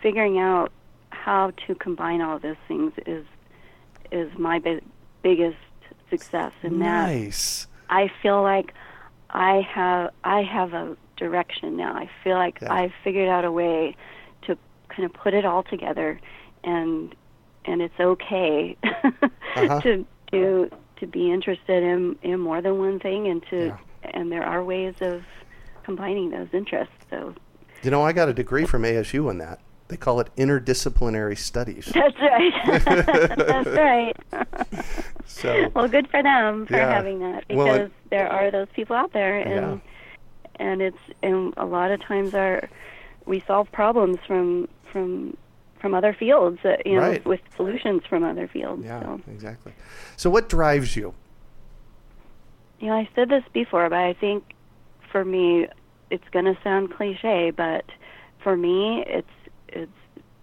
figuring 0.00 0.38
out 0.38 0.70
how 1.10 1.52
to 1.66 1.74
combine 1.74 2.20
all 2.20 2.38
those 2.38 2.56
things 2.68 2.92
is 3.06 3.24
is 4.12 4.30
my 4.38 4.60
bi- 4.60 4.80
biggest 5.22 5.56
success 6.10 6.52
in 6.62 6.78
that 6.78 7.08
I 7.90 8.08
feel 8.22 8.42
like 8.42 8.72
I 9.34 9.60
have 9.62 10.10
I 10.22 10.42
have 10.42 10.72
a 10.74 10.96
direction 11.16 11.76
now. 11.76 11.94
I 11.94 12.08
feel 12.22 12.34
like 12.36 12.58
Yeah. 12.62 12.72
I've 12.72 12.92
figured 13.02 13.28
out 13.28 13.44
a 13.44 13.52
way 13.52 13.96
to 14.42 14.56
kind 14.88 15.04
of 15.04 15.12
put 15.12 15.34
it 15.34 15.44
all 15.44 15.62
together 15.64 16.20
and 16.62 17.14
and 17.64 17.82
it's 17.82 17.98
okay 17.98 18.76
Uh-huh. 19.56 19.80
to 19.82 20.06
to 20.32 20.70
to 20.96 21.06
be 21.06 21.30
interested 21.32 21.82
in 21.82 22.16
in 22.22 22.40
more 22.40 22.60
than 22.62 22.78
one 22.78 22.98
thing 23.00 23.28
and 23.28 23.44
to 23.50 23.66
Yeah. 23.66 23.76
and 24.12 24.30
there 24.32 24.44
are 24.44 24.62
ways 24.64 24.94
of 25.00 25.22
combining 25.84 26.30
those 26.30 26.48
interests. 26.52 26.94
So 27.10 27.34
You 27.82 27.90
know, 27.90 28.02
I 28.02 28.12
got 28.12 28.28
a 28.28 28.32
degree 28.34 28.64
from 28.66 28.82
ASU 28.84 29.30
in 29.30 29.38
that. 29.38 29.60
They 29.88 29.96
call 29.98 30.18
it 30.20 30.30
interdisciplinary 30.36 31.36
studies. 31.36 31.90
that's 31.94 32.16
right. 32.18 33.36
that's 33.36 33.68
right. 33.68 34.16
So, 35.26 35.70
well, 35.74 35.88
good 35.88 36.08
for 36.08 36.22
them 36.22 36.66
for 36.66 36.76
Yeah. 36.76 36.90
having 36.90 37.18
that 37.20 37.46
because 37.48 37.56
Well, 37.66 37.74
it- 37.86 37.92
there 38.10 38.28
are 38.30 38.50
those 38.50 38.68
people 38.74 38.94
out 38.96 39.12
there, 39.12 39.36
and 39.38 39.80
and 40.56 40.80
it's 40.82 40.98
and 41.22 41.52
a 41.56 41.64
lot 41.66 41.90
of 41.90 42.00
times 42.00 42.34
our 42.34 42.68
we 43.26 43.42
solve 43.46 43.70
problems 43.72 44.18
from 44.26 44.68
from 44.92 45.36
from 45.80 45.94
other 45.94 46.12
fields, 46.14 46.58
uh, 46.64 46.76
you 46.86 46.94
know, 46.94 47.00
Right. 47.08 47.24
with 47.26 47.40
solutions 47.56 48.02
from 48.08 48.24
other 48.24 48.46
fields. 48.48 48.84
yeah, 48.84 49.00
So, 49.02 49.20
exactly. 49.30 49.72
So, 50.16 50.30
what 50.30 50.48
drives 50.48 50.96
you? 50.96 51.14
you 52.80 52.88
know, 52.88 52.94
I 52.96 53.08
said 53.14 53.28
this 53.28 53.44
before, 53.52 53.88
but 53.88 53.98
I 53.98 54.12
think 54.14 54.54
for 55.10 55.24
me, 55.24 55.66
it's 56.10 56.28
going 56.32 56.44
to 56.44 56.56
sound 56.62 56.92
cliche, 56.94 57.50
but 57.50 57.84
for 58.38 58.56
me, 58.56 59.04
it's 59.06 59.28
it's 59.68 59.92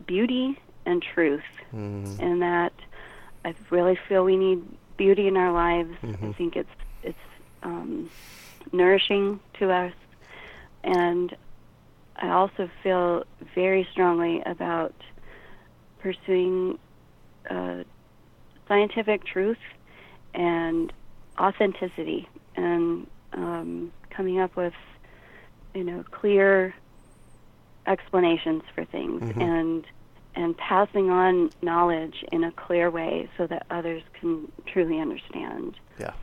beauty 0.06 0.60
and 0.86 1.02
truth, 1.02 1.44
Mm, 1.74 2.20
and 2.20 2.41
that 2.41 2.74
I 3.45 3.56
really 3.69 3.97
feel 4.08 4.23
we 4.23 4.38
need 4.38 4.63
beauty 4.97 5.27
in 5.27 5.38
our 5.38 5.51
lives. 5.51 5.97
I 6.21 6.27
Mhm. 6.27 6.36
think 6.38 6.56
it's 6.56 6.69
it's 7.04 7.17
um, 7.63 8.12
nourishing 8.71 9.39
to 9.60 9.71
us, 9.71 9.93
and 10.84 11.36
I 12.17 12.30
also 12.30 12.69
feel 12.84 13.23
very 13.56 13.88
strongly 13.91 14.41
about 14.45 14.93
pursuing 15.99 16.77
uh, 17.49 17.84
scientific 18.67 19.23
truth 19.25 19.58
and 20.34 20.91
authenticity, 21.39 22.27
and 22.56 23.08
um, 23.34 23.91
coming 24.15 24.39
up 24.39 24.56
with 24.56 24.73
you 25.73 25.84
know 25.84 26.04
clear 26.12 26.73
explanations 27.88 28.63
for 28.75 28.86
things 28.86 29.21
Mhm. 29.21 29.41
and 29.41 29.86
and 30.36 30.58
passing 30.58 31.10
on 31.10 31.50
knowledge 31.62 32.24
in 32.32 32.44
a 32.44 32.52
clear 32.54 32.89
way 32.89 33.30
so 33.38 33.48
that 33.48 33.65
others 33.70 34.02
can 34.20 34.52
truly 34.65 35.00
understand 35.00 35.76
Yeah. 36.00 36.13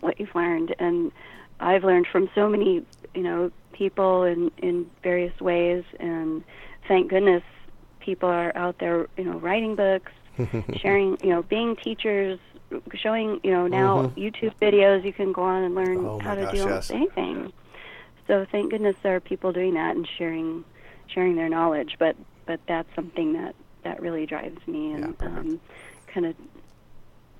what 0.00 0.18
you've 0.20 0.34
learned 0.34 0.74
and 0.78 1.12
I've 1.60 1.84
learned 1.84 2.06
from 2.10 2.28
so 2.34 2.48
many 2.48 2.84
you 3.14 3.22
know 3.22 3.50
people 3.72 4.22
in 4.24 4.50
in 4.58 4.86
various 5.02 5.38
ways 5.40 5.84
and 6.00 6.42
thank 6.88 7.10
goodness 7.10 7.42
people 8.00 8.28
are 8.28 8.52
out 8.56 8.78
there 8.78 9.06
you 9.16 9.24
know 9.24 9.38
writing 9.38 9.74
books 9.76 10.12
sharing 10.76 11.18
you 11.22 11.30
know 11.30 11.42
being 11.42 11.76
teachers 11.76 12.38
showing 12.94 13.38
you 13.42 13.50
know 13.50 13.66
now 13.66 14.02
Mhm. 14.02 14.16
YouTube 14.16 14.54
videos 14.60 15.04
you 15.04 15.12
can 15.12 15.32
go 15.32 15.42
on 15.42 15.62
and 15.62 15.74
learn 15.74 15.98
Oh, 16.06 16.18
how 16.20 16.34
to 16.34 16.42
gosh, 16.42 16.52
deal 16.54 16.68
yes. 16.68 16.88
with 16.88 16.96
anything 16.96 17.52
so 18.26 18.46
thank 18.50 18.70
goodness 18.70 18.96
there 19.02 19.16
are 19.16 19.20
people 19.20 19.52
doing 19.52 19.74
that 19.74 19.94
and 19.96 20.08
sharing 20.16 20.64
sharing 21.08 21.34
their 21.36 21.48
knowledge 21.50 21.96
but 21.98 22.16
but 22.46 22.60
that's 22.66 22.88
something 22.94 23.32
that 23.34 23.54
that 23.84 24.00
really 24.00 24.26
drives 24.26 24.66
me 24.66 24.92
and 24.92 25.16
perfect. 25.18 25.38
um 25.38 25.60
kind 26.06 26.26
of 26.26 26.34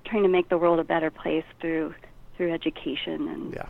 trying 0.05 0.23
to 0.23 0.29
make 0.29 0.49
the 0.49 0.57
world 0.57 0.79
a 0.79 0.83
better 0.83 1.09
place 1.09 1.45
through 1.61 1.93
through 2.35 2.51
education 2.51 3.27
and 3.27 3.53
Yeah. 3.53 3.65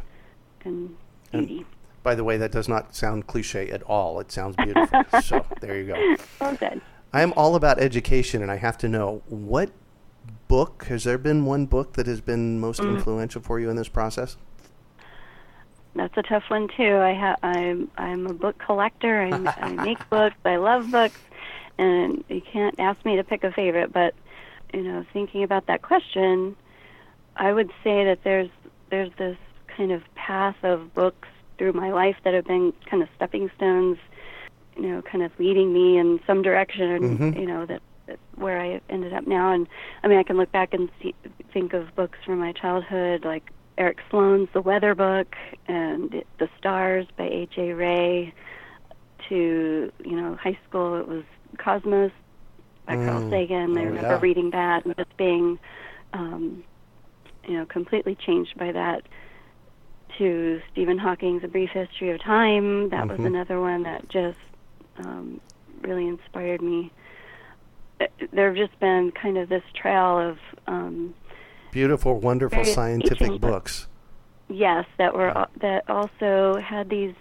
and 0.66 0.96
And- 1.34 1.48
beauty 1.48 1.66
By 2.04 2.16
the 2.16 2.24
way, 2.26 2.36
that 2.38 2.52
does 2.52 2.68
not 2.68 2.94
sound 2.96 3.28
cliche 3.28 3.70
at 3.70 3.82
all. 3.84 4.20
It 4.20 4.30
sounds 4.32 4.56
beautiful. 4.64 5.04
so 5.22 5.46
there 5.62 5.78
you 5.80 5.86
go. 5.94 6.16
Good. 6.58 6.82
I 7.14 7.22
am 7.22 7.32
all 7.38 7.56
about 7.56 7.80
education, 7.80 8.42
and 8.42 8.52
I 8.52 8.58
have 8.58 8.78
to 8.80 8.90
know 8.90 9.22
what 9.30 9.70
book 10.50 10.86
has 10.90 11.04
there 11.06 11.18
been 11.18 11.46
one 11.46 11.66
book 11.66 11.94
that 11.94 12.08
has 12.08 12.20
been 12.22 12.60
most 12.60 12.82
Mm. 12.82 12.96
influential 12.96 13.42
for 13.42 13.58
you 13.60 13.70
in 13.70 13.76
this 13.78 13.88
process? 13.88 14.36
That's 15.96 16.18
a 16.18 16.24
tough 16.24 16.44
one 16.50 16.68
too. 16.76 16.98
I 16.98 17.14
ha- 17.14 17.36
I'm 17.44 17.90
I'm 17.98 18.26
a 18.26 18.34
book 18.34 18.58
collector. 18.58 19.22
I, 19.22 19.54
I 19.58 19.72
make 19.74 20.10
books. 20.10 20.36
I 20.44 20.56
love 20.56 20.90
books, 20.92 21.20
and 21.78 22.24
you 22.30 22.42
can't 22.42 22.80
ask 22.80 23.04
me 23.06 23.16
to 23.18 23.24
pick 23.24 23.44
a 23.44 23.52
favorite. 23.52 23.94
But 23.94 24.16
you 24.74 24.82
know, 24.82 25.06
thinking 25.14 25.44
about 25.44 25.68
that 25.68 25.84
question, 25.84 26.56
I 27.36 27.54
would 27.54 27.70
say 27.84 28.06
that 28.06 28.24
there's 28.24 28.50
there's 28.90 29.12
this 29.18 29.38
kind 29.68 29.92
of 29.92 30.02
path 30.16 30.56
of 30.64 30.94
books 30.94 31.28
through 31.58 31.74
my 31.74 31.92
life 31.92 32.16
that 32.24 32.34
have 32.34 32.46
been 32.46 32.74
kind 32.90 33.04
of 33.04 33.10
stepping 33.16 33.52
stones, 33.56 33.98
you 34.76 34.88
know, 34.88 35.02
kind 35.04 35.24
of 35.24 35.32
leading 35.38 35.72
me 35.72 35.98
in 35.98 36.20
some 36.26 36.42
direction, 36.42 36.90
and 36.90 37.20
mm-hmm. 37.20 37.40
you 37.40 37.48
know 37.48 37.66
that. 37.66 37.82
Where 38.36 38.60
I 38.60 38.82
ended 38.90 39.14
up 39.14 39.26
now, 39.28 39.54
and 39.54 39.66
I 40.04 40.10
mean, 40.10 40.20
I 40.20 40.24
can 40.24 40.36
look 40.36 40.52
back 40.52 40.74
and 40.74 40.90
see, 41.02 41.16
think 41.54 41.72
of 41.72 41.96
books 41.96 42.20
from 42.26 42.38
my 42.40 42.52
childhood, 42.52 43.24
like 43.24 43.50
Eric 43.78 44.00
Sloane's 44.10 44.50
The 44.54 44.62
Weather 44.62 44.96
Book 44.96 45.36
and 45.68 46.24
The 46.40 46.50
Stars 46.58 47.08
by 47.18 47.28
H.A. 47.28 47.74
Rey. 47.74 48.34
To 49.30 49.92
you 50.04 50.16
know, 50.22 50.36
high 50.36 50.58
school 50.68 50.96
it 51.00 51.08
was 51.08 51.24
Cosmos 51.58 52.12
by 52.86 52.96
Carl 52.96 53.30
Sagan. 53.30 53.78
I 53.78 53.82
Oh, 53.82 53.86
remember 53.86 54.10
yeah. 54.10 54.20
reading 54.22 54.50
that 54.52 54.86
and 54.86 54.96
just 54.98 55.16
being, 55.16 55.58
um, 56.12 56.64
you 57.48 57.54
know, 57.58 57.66
completely 57.66 58.16
changed 58.16 58.58
by 58.58 58.72
that. 58.74 59.04
To 60.18 60.62
Stephen 60.72 60.98
Hawking's 61.00 61.44
A 61.44 61.48
Brief 61.48 61.70
History 61.72 62.12
of 62.12 62.22
Time. 62.22 62.90
That 62.90 63.08
was 63.08 63.20
another 63.20 63.60
one 63.62 63.84
that 63.84 64.10
just 64.10 64.38
um, 64.98 65.40
really 65.82 66.06
inspired 66.08 66.62
me. 66.62 66.92
There 68.32 68.48
have 68.54 68.58
just 68.58 68.78
been 68.80 69.12
kind 69.12 69.38
of 69.38 69.50
this 69.50 69.64
trail 69.74 70.20
of 70.20 70.38
um, 70.68 71.16
Beautiful, 71.74 72.20
wonderful 72.20 72.64
Very 72.64 72.74
scientific 72.74 73.42
books. 73.42 73.88
Yes, 74.48 74.86
that 75.00 75.16
were 75.16 75.48
that 75.60 75.90
also 75.90 76.60
had 76.62 76.88
these 76.90 77.16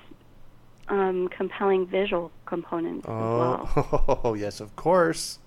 um, 0.89 1.29
compelling 1.29 1.87
visual 1.87 2.31
components 2.45 3.07
as 3.07 3.11
well. 3.11 4.21
Oh, 4.25 4.35
yes, 4.39 4.61
of 4.61 4.77
course. 4.77 5.39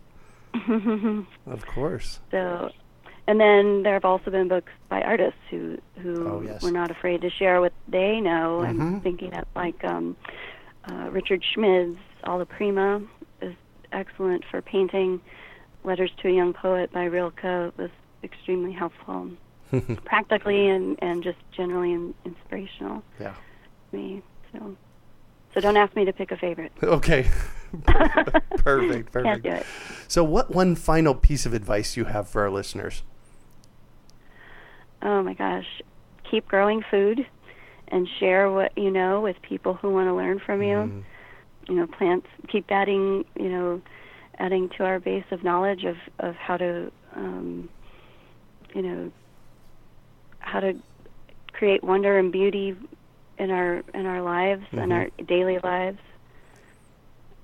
of 0.68 1.66
course. 1.68 2.20
So, 2.32 2.72
and 3.28 3.40
then 3.40 3.84
there 3.84 3.94
have 3.94 4.06
also 4.06 4.32
been 4.32 4.48
books 4.48 4.72
by 4.90 5.02
artists 5.02 5.40
who 5.52 5.78
who 6.02 6.28
Oh, 6.28 6.42
yes. 6.42 6.64
were 6.64 6.72
not 6.72 6.90
afraid 6.90 7.22
to 7.22 7.30
share 7.30 7.62
what 7.62 7.74
they 7.88 8.20
know. 8.20 8.62
I'm 8.62 9.02
thinking 9.02 9.34
of 9.36 9.46
like 9.56 9.84
um, 9.84 10.18
uh, 10.90 11.10
Richard 11.12 11.44
Schmid's 11.54 12.00
Alla 12.24 12.46
Prima 12.48 13.04
is 13.42 13.54
excellent 13.92 14.44
for 14.50 14.62
painting. 14.64 15.22
Letters 15.84 16.12
to 16.24 16.28
a 16.30 16.32
Young 16.32 16.54
Poet 16.54 16.92
by 16.92 17.04
Rilke 17.04 17.44
was 17.78 17.92
extremely 18.26 18.74
helpful, 18.74 19.30
practically 20.06 20.68
and 20.68 20.98
and 21.02 21.24
just 21.24 21.38
generally 21.56 21.94
in, 21.94 22.14
inspirational 22.26 23.04
Yeah. 23.20 23.36
me. 23.92 24.22
So, 24.52 24.76
so 25.54 25.62
don't 25.62 25.78
ask 25.78 25.96
me 25.96 26.06
to 26.06 26.14
pick 26.14 26.32
a 26.32 26.38
favorite. 26.38 26.72
Okay. 26.84 27.30
perfect, 28.58 29.12
perfect. 29.12 29.14
Can't 29.14 29.44
do 29.44 29.50
it. 29.52 29.66
So, 30.08 30.24
what 30.24 30.52
one 30.52 30.76
final 30.76 31.14
piece 31.14 31.46
of 31.46 31.54
advice 31.54 31.98
you 31.98 32.06
have 32.06 32.30
for 32.30 32.42
our 32.44 32.50
listeners? 32.50 33.04
Oh 35.02 35.22
my 35.22 35.34
gosh. 35.34 35.82
Keep 36.30 36.48
growing 36.48 36.84
food 36.90 37.28
and 37.90 38.08
share 38.20 38.50
what 38.52 38.76
you 38.78 38.92
know 38.92 39.22
with 39.22 39.36
people 39.42 39.74
who 39.76 39.90
want 39.92 40.08
to 40.08 40.14
learn 40.14 40.40
from 40.40 40.62
you. 40.62 41.04
You 41.68 41.76
know, 41.76 41.88
plants 41.88 42.28
keep 42.52 42.66
adding, 42.70 43.26
you 43.36 43.50
know, 43.50 43.82
adding 44.40 44.70
to 44.78 44.84
our 44.84 45.00
base 45.00 45.26
of 45.32 45.44
knowledge 45.44 45.84
of, 45.84 45.96
of 46.20 46.36
how 46.36 46.58
to 46.58 46.92
um, 47.16 47.70
you 48.76 48.82
know 48.82 49.12
how 50.40 50.60
to 50.60 50.76
create 51.54 51.84
wonder 51.84 52.20
and 52.20 52.32
beauty 52.32 52.76
in 53.40 53.50
our 53.50 53.84
in 53.94 54.06
our 54.06 54.22
lives 54.22 54.66
and 54.72 54.94
our 54.94 55.10
daily 55.26 55.58
lives 55.60 56.00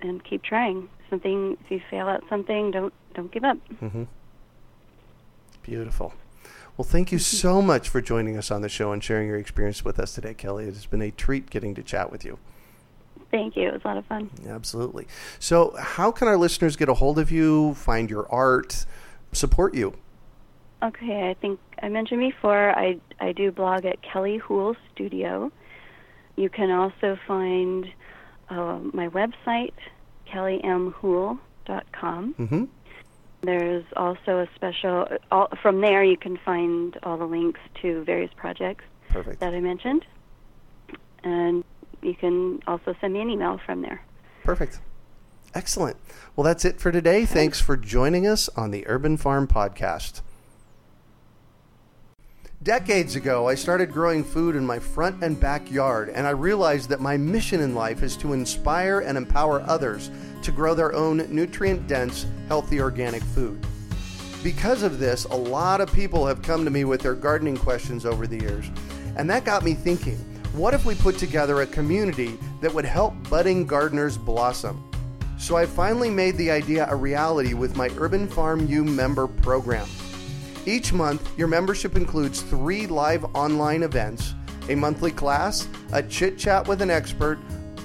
and 0.02 0.24
keep 0.24 0.44
trying. 0.44 0.90
Something 1.10 1.58
if 1.64 1.72
you 1.72 1.82
fail 1.90 2.10
at 2.10 2.22
something, 2.30 2.72
don't 2.72 2.94
don't 3.16 3.32
give 3.32 3.44
up. 3.44 3.58
mm-hmm. 3.82 4.04
Beautiful. 5.64 6.14
Well, 6.78 6.88
thank 6.88 7.12
you 7.12 7.20
so 7.20 7.62
much 7.62 7.90
for 7.90 8.02
joining 8.02 8.38
us 8.38 8.50
on 8.50 8.62
the 8.62 8.70
show 8.70 8.92
and 8.92 9.04
sharing 9.04 9.28
your 9.28 9.38
experience 9.38 9.84
with 9.84 10.00
us 10.00 10.16
today, 10.16 10.34
Kelly. 10.34 10.64
It 10.64 10.74
has 10.74 10.86
been 10.86 11.02
a 11.02 11.12
treat 11.12 11.50
getting 11.50 11.76
to 11.76 11.84
chat 11.84 12.12
with 12.12 12.24
you. 12.26 12.40
Thank 13.30 13.56
you. 13.56 13.68
It 13.68 13.74
was 13.74 13.82
a 13.84 13.88
lot 13.88 13.98
of 13.98 14.06
fun. 14.06 14.30
Absolutely. 14.48 15.08
So, 15.40 15.76
how 15.78 16.12
can 16.12 16.28
our 16.28 16.38
listeners 16.38 16.76
get 16.76 16.90
a 16.90 16.96
hold 16.96 17.20
of 17.20 17.32
you, 17.32 17.76
find 17.76 18.10
your 18.10 18.30
art, 18.34 18.86
support 19.32 19.74
you? 19.74 19.94
Okay, 20.84 21.30
I 21.30 21.36
think 21.36 21.60
I 21.82 21.90
mentioned 21.90 22.22
before 22.22 22.78
I 22.78 23.00
I 23.20 23.34
do 23.34 23.52
blog 23.52 23.86
at 23.86 24.02
Kelly 24.02 24.38
Houle 24.38 24.76
Studio. 24.94 25.52
You 26.36 26.50
can 26.50 26.72
also 26.72 27.18
find 27.28 27.88
uh, 28.50 28.80
my 28.94 29.10
website 29.10 29.74
kellymhoule.com. 30.28 32.36
Mm-hmm. 32.40 32.66
There's 33.44 33.86
also 33.96 34.40
a 34.40 34.48
special 34.56 35.08
all, 35.32 35.50
from 35.62 35.82
there 35.82 36.04
you 36.04 36.18
can 36.18 36.38
find 36.38 36.98
all 37.04 37.18
the 37.18 37.26
links 37.26 37.60
to 37.82 38.04
various 38.04 38.32
projects 38.36 38.84
Perfect. 39.10 39.40
that 39.40 39.54
I 39.54 39.60
mentioned, 39.60 40.06
and 41.24 41.64
you 42.02 42.16
can 42.16 42.62
also 42.68 42.96
send 43.02 43.14
me 43.14 43.22
an 43.22 43.30
email 43.30 43.60
from 43.66 43.82
there. 43.82 44.02
Perfect. 44.44 44.80
Excellent. 45.54 45.98
Well, 46.36 46.46
that's 46.46 46.66
it 46.66 46.80
for 46.80 46.92
today. 46.92 47.26
Thanks 47.26 47.60
for 47.60 47.76
joining 47.76 48.26
us 48.26 48.48
on 48.50 48.72
the 48.72 48.88
Urban 48.88 49.18
Farm 49.18 49.48
Podcast. 49.48 50.22
Decades 52.64 53.16
ago, 53.16 53.50
I 53.50 53.56
started 53.56 53.92
growing 53.92 54.24
food 54.24 54.56
in 54.56 54.64
my 54.64 54.78
front 54.78 55.24
and 55.24 55.40
backyard, 55.40 56.10
and 56.10 56.28
I 56.28 56.30
realized 56.30 56.90
that 56.90 57.02
my 57.02 57.18
mission 57.18 57.60
in 57.60 57.74
life 57.74 58.04
is 58.04 58.16
to 58.18 58.34
inspire 58.34 59.00
and 59.00 59.18
empower 59.18 59.62
others 59.62 60.12
to 60.44 60.52
grow 60.52 60.76
their 60.76 60.94
own 60.94 61.26
nutrient 61.34 61.88
dense, 61.88 62.28
healthy 62.48 62.80
organic 62.80 63.24
food. 63.24 63.66
Because 64.44 64.84
of 64.84 65.00
this, 65.00 65.26
a 65.26 65.36
lot 65.36 65.82
of 65.82 65.92
people 65.92 66.28
have 66.28 66.44
come 66.44 66.64
to 66.64 66.70
me 66.70 66.86
with 66.86 67.02
their 67.02 67.16
gardening 67.16 67.58
questions 67.58 68.06
over 68.06 68.28
the 68.28 68.40
years, 68.40 68.70
and 69.18 69.28
that 69.28 69.44
got 69.44 69.64
me 69.64 69.74
thinking 69.74 70.18
what 70.54 70.76
if 70.76 70.86
we 70.86 70.94
put 70.94 71.18
together 71.18 71.62
a 71.62 71.66
community 71.66 72.38
that 72.62 72.72
would 72.72 72.86
help 72.86 73.16
budding 73.28 73.66
gardeners 73.66 74.20
blossom? 74.20 74.88
So 75.40 75.56
I 75.56 75.66
finally 75.66 76.12
made 76.12 76.38
the 76.38 76.52
idea 76.52 76.86
a 76.88 76.96
reality 76.96 77.56
with 77.56 77.76
my 77.76 77.90
Urban 77.98 78.28
Farm 78.28 78.68
U 78.68 78.84
member 78.84 79.26
program. 79.26 79.88
Each 80.66 80.94
month, 80.94 81.28
your 81.40 81.48
membership 81.48 81.96
includes 81.96 82.42
three 82.42 82.86
live 82.86 83.26
online 83.36 83.82
events, 83.82 84.36
a 84.70 84.76
monthly 84.76 85.12
class, 85.12 85.68
a 85.92 86.04
chit 86.04 86.38
chat 86.38 86.68
with 86.68 86.84
an 86.84 86.92
expert, 86.92 87.40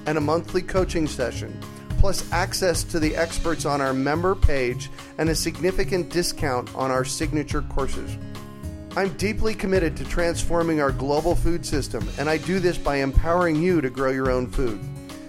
and 0.05 0.19
a 0.19 0.21
monthly 0.21 0.61
coaching 0.61 1.07
session, 1.07 1.59
plus 1.99 2.31
access 2.33 2.85
to 2.85 3.01
the 3.01 3.17
experts 3.17 3.65
on 3.65 3.81
our 3.81 3.95
member 3.95 4.35
page 4.35 4.91
and 5.17 5.31
a 5.31 5.35
significant 5.35 6.11
discount 6.11 6.73
on 6.75 6.91
our 6.91 7.05
signature 7.05 7.62
courses. 7.62 8.19
I'm 8.95 9.12
deeply 9.15 9.55
committed 9.55 9.97
to 9.97 10.05
transforming 10.05 10.81
our 10.83 10.93
global 10.93 11.35
food 11.35 11.65
system, 11.65 12.07
and 12.19 12.29
I 12.29 12.37
do 12.37 12.61
this 12.61 12.77
by 12.77 12.97
empowering 12.97 13.57
you 13.57 13.81
to 13.81 13.89
grow 13.89 14.11
your 14.11 14.31
own 14.31 14.49
food. 14.49 14.81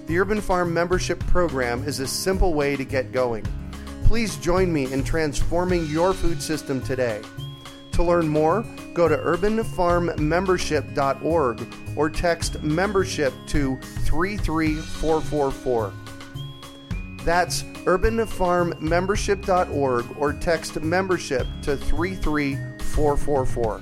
The 0.08 0.20
Urban 0.20 0.42
Farm 0.42 0.74
membership 0.74 1.20
program 1.28 1.84
is 1.84 2.02
a 2.02 2.08
simple 2.08 2.54
way 2.54 2.76
to 2.76 2.84
get 2.84 3.14
going. 3.14 3.46
Please 4.08 4.38
join 4.38 4.72
me 4.72 4.92
in 4.94 5.04
transforming 5.04 5.86
your 5.88 6.14
food 6.14 6.42
system 6.42 6.80
today. 6.80 7.22
To 7.92 8.04
learn 8.04 8.30
more, 8.30 8.64
go 8.94 9.10
to 9.10 9.18
urbanfarmmembership.org 9.18 11.68
or 11.98 12.10
text 12.10 12.64
membership 12.64 13.34
to 13.48 13.76
33444. 14.06 15.92
That's 17.26 17.64
urbanfarmmembership.org 17.64 20.18
or 20.18 20.34
text 20.34 20.82
membership 20.82 21.46
to 21.64 21.76
33444. 21.76 23.82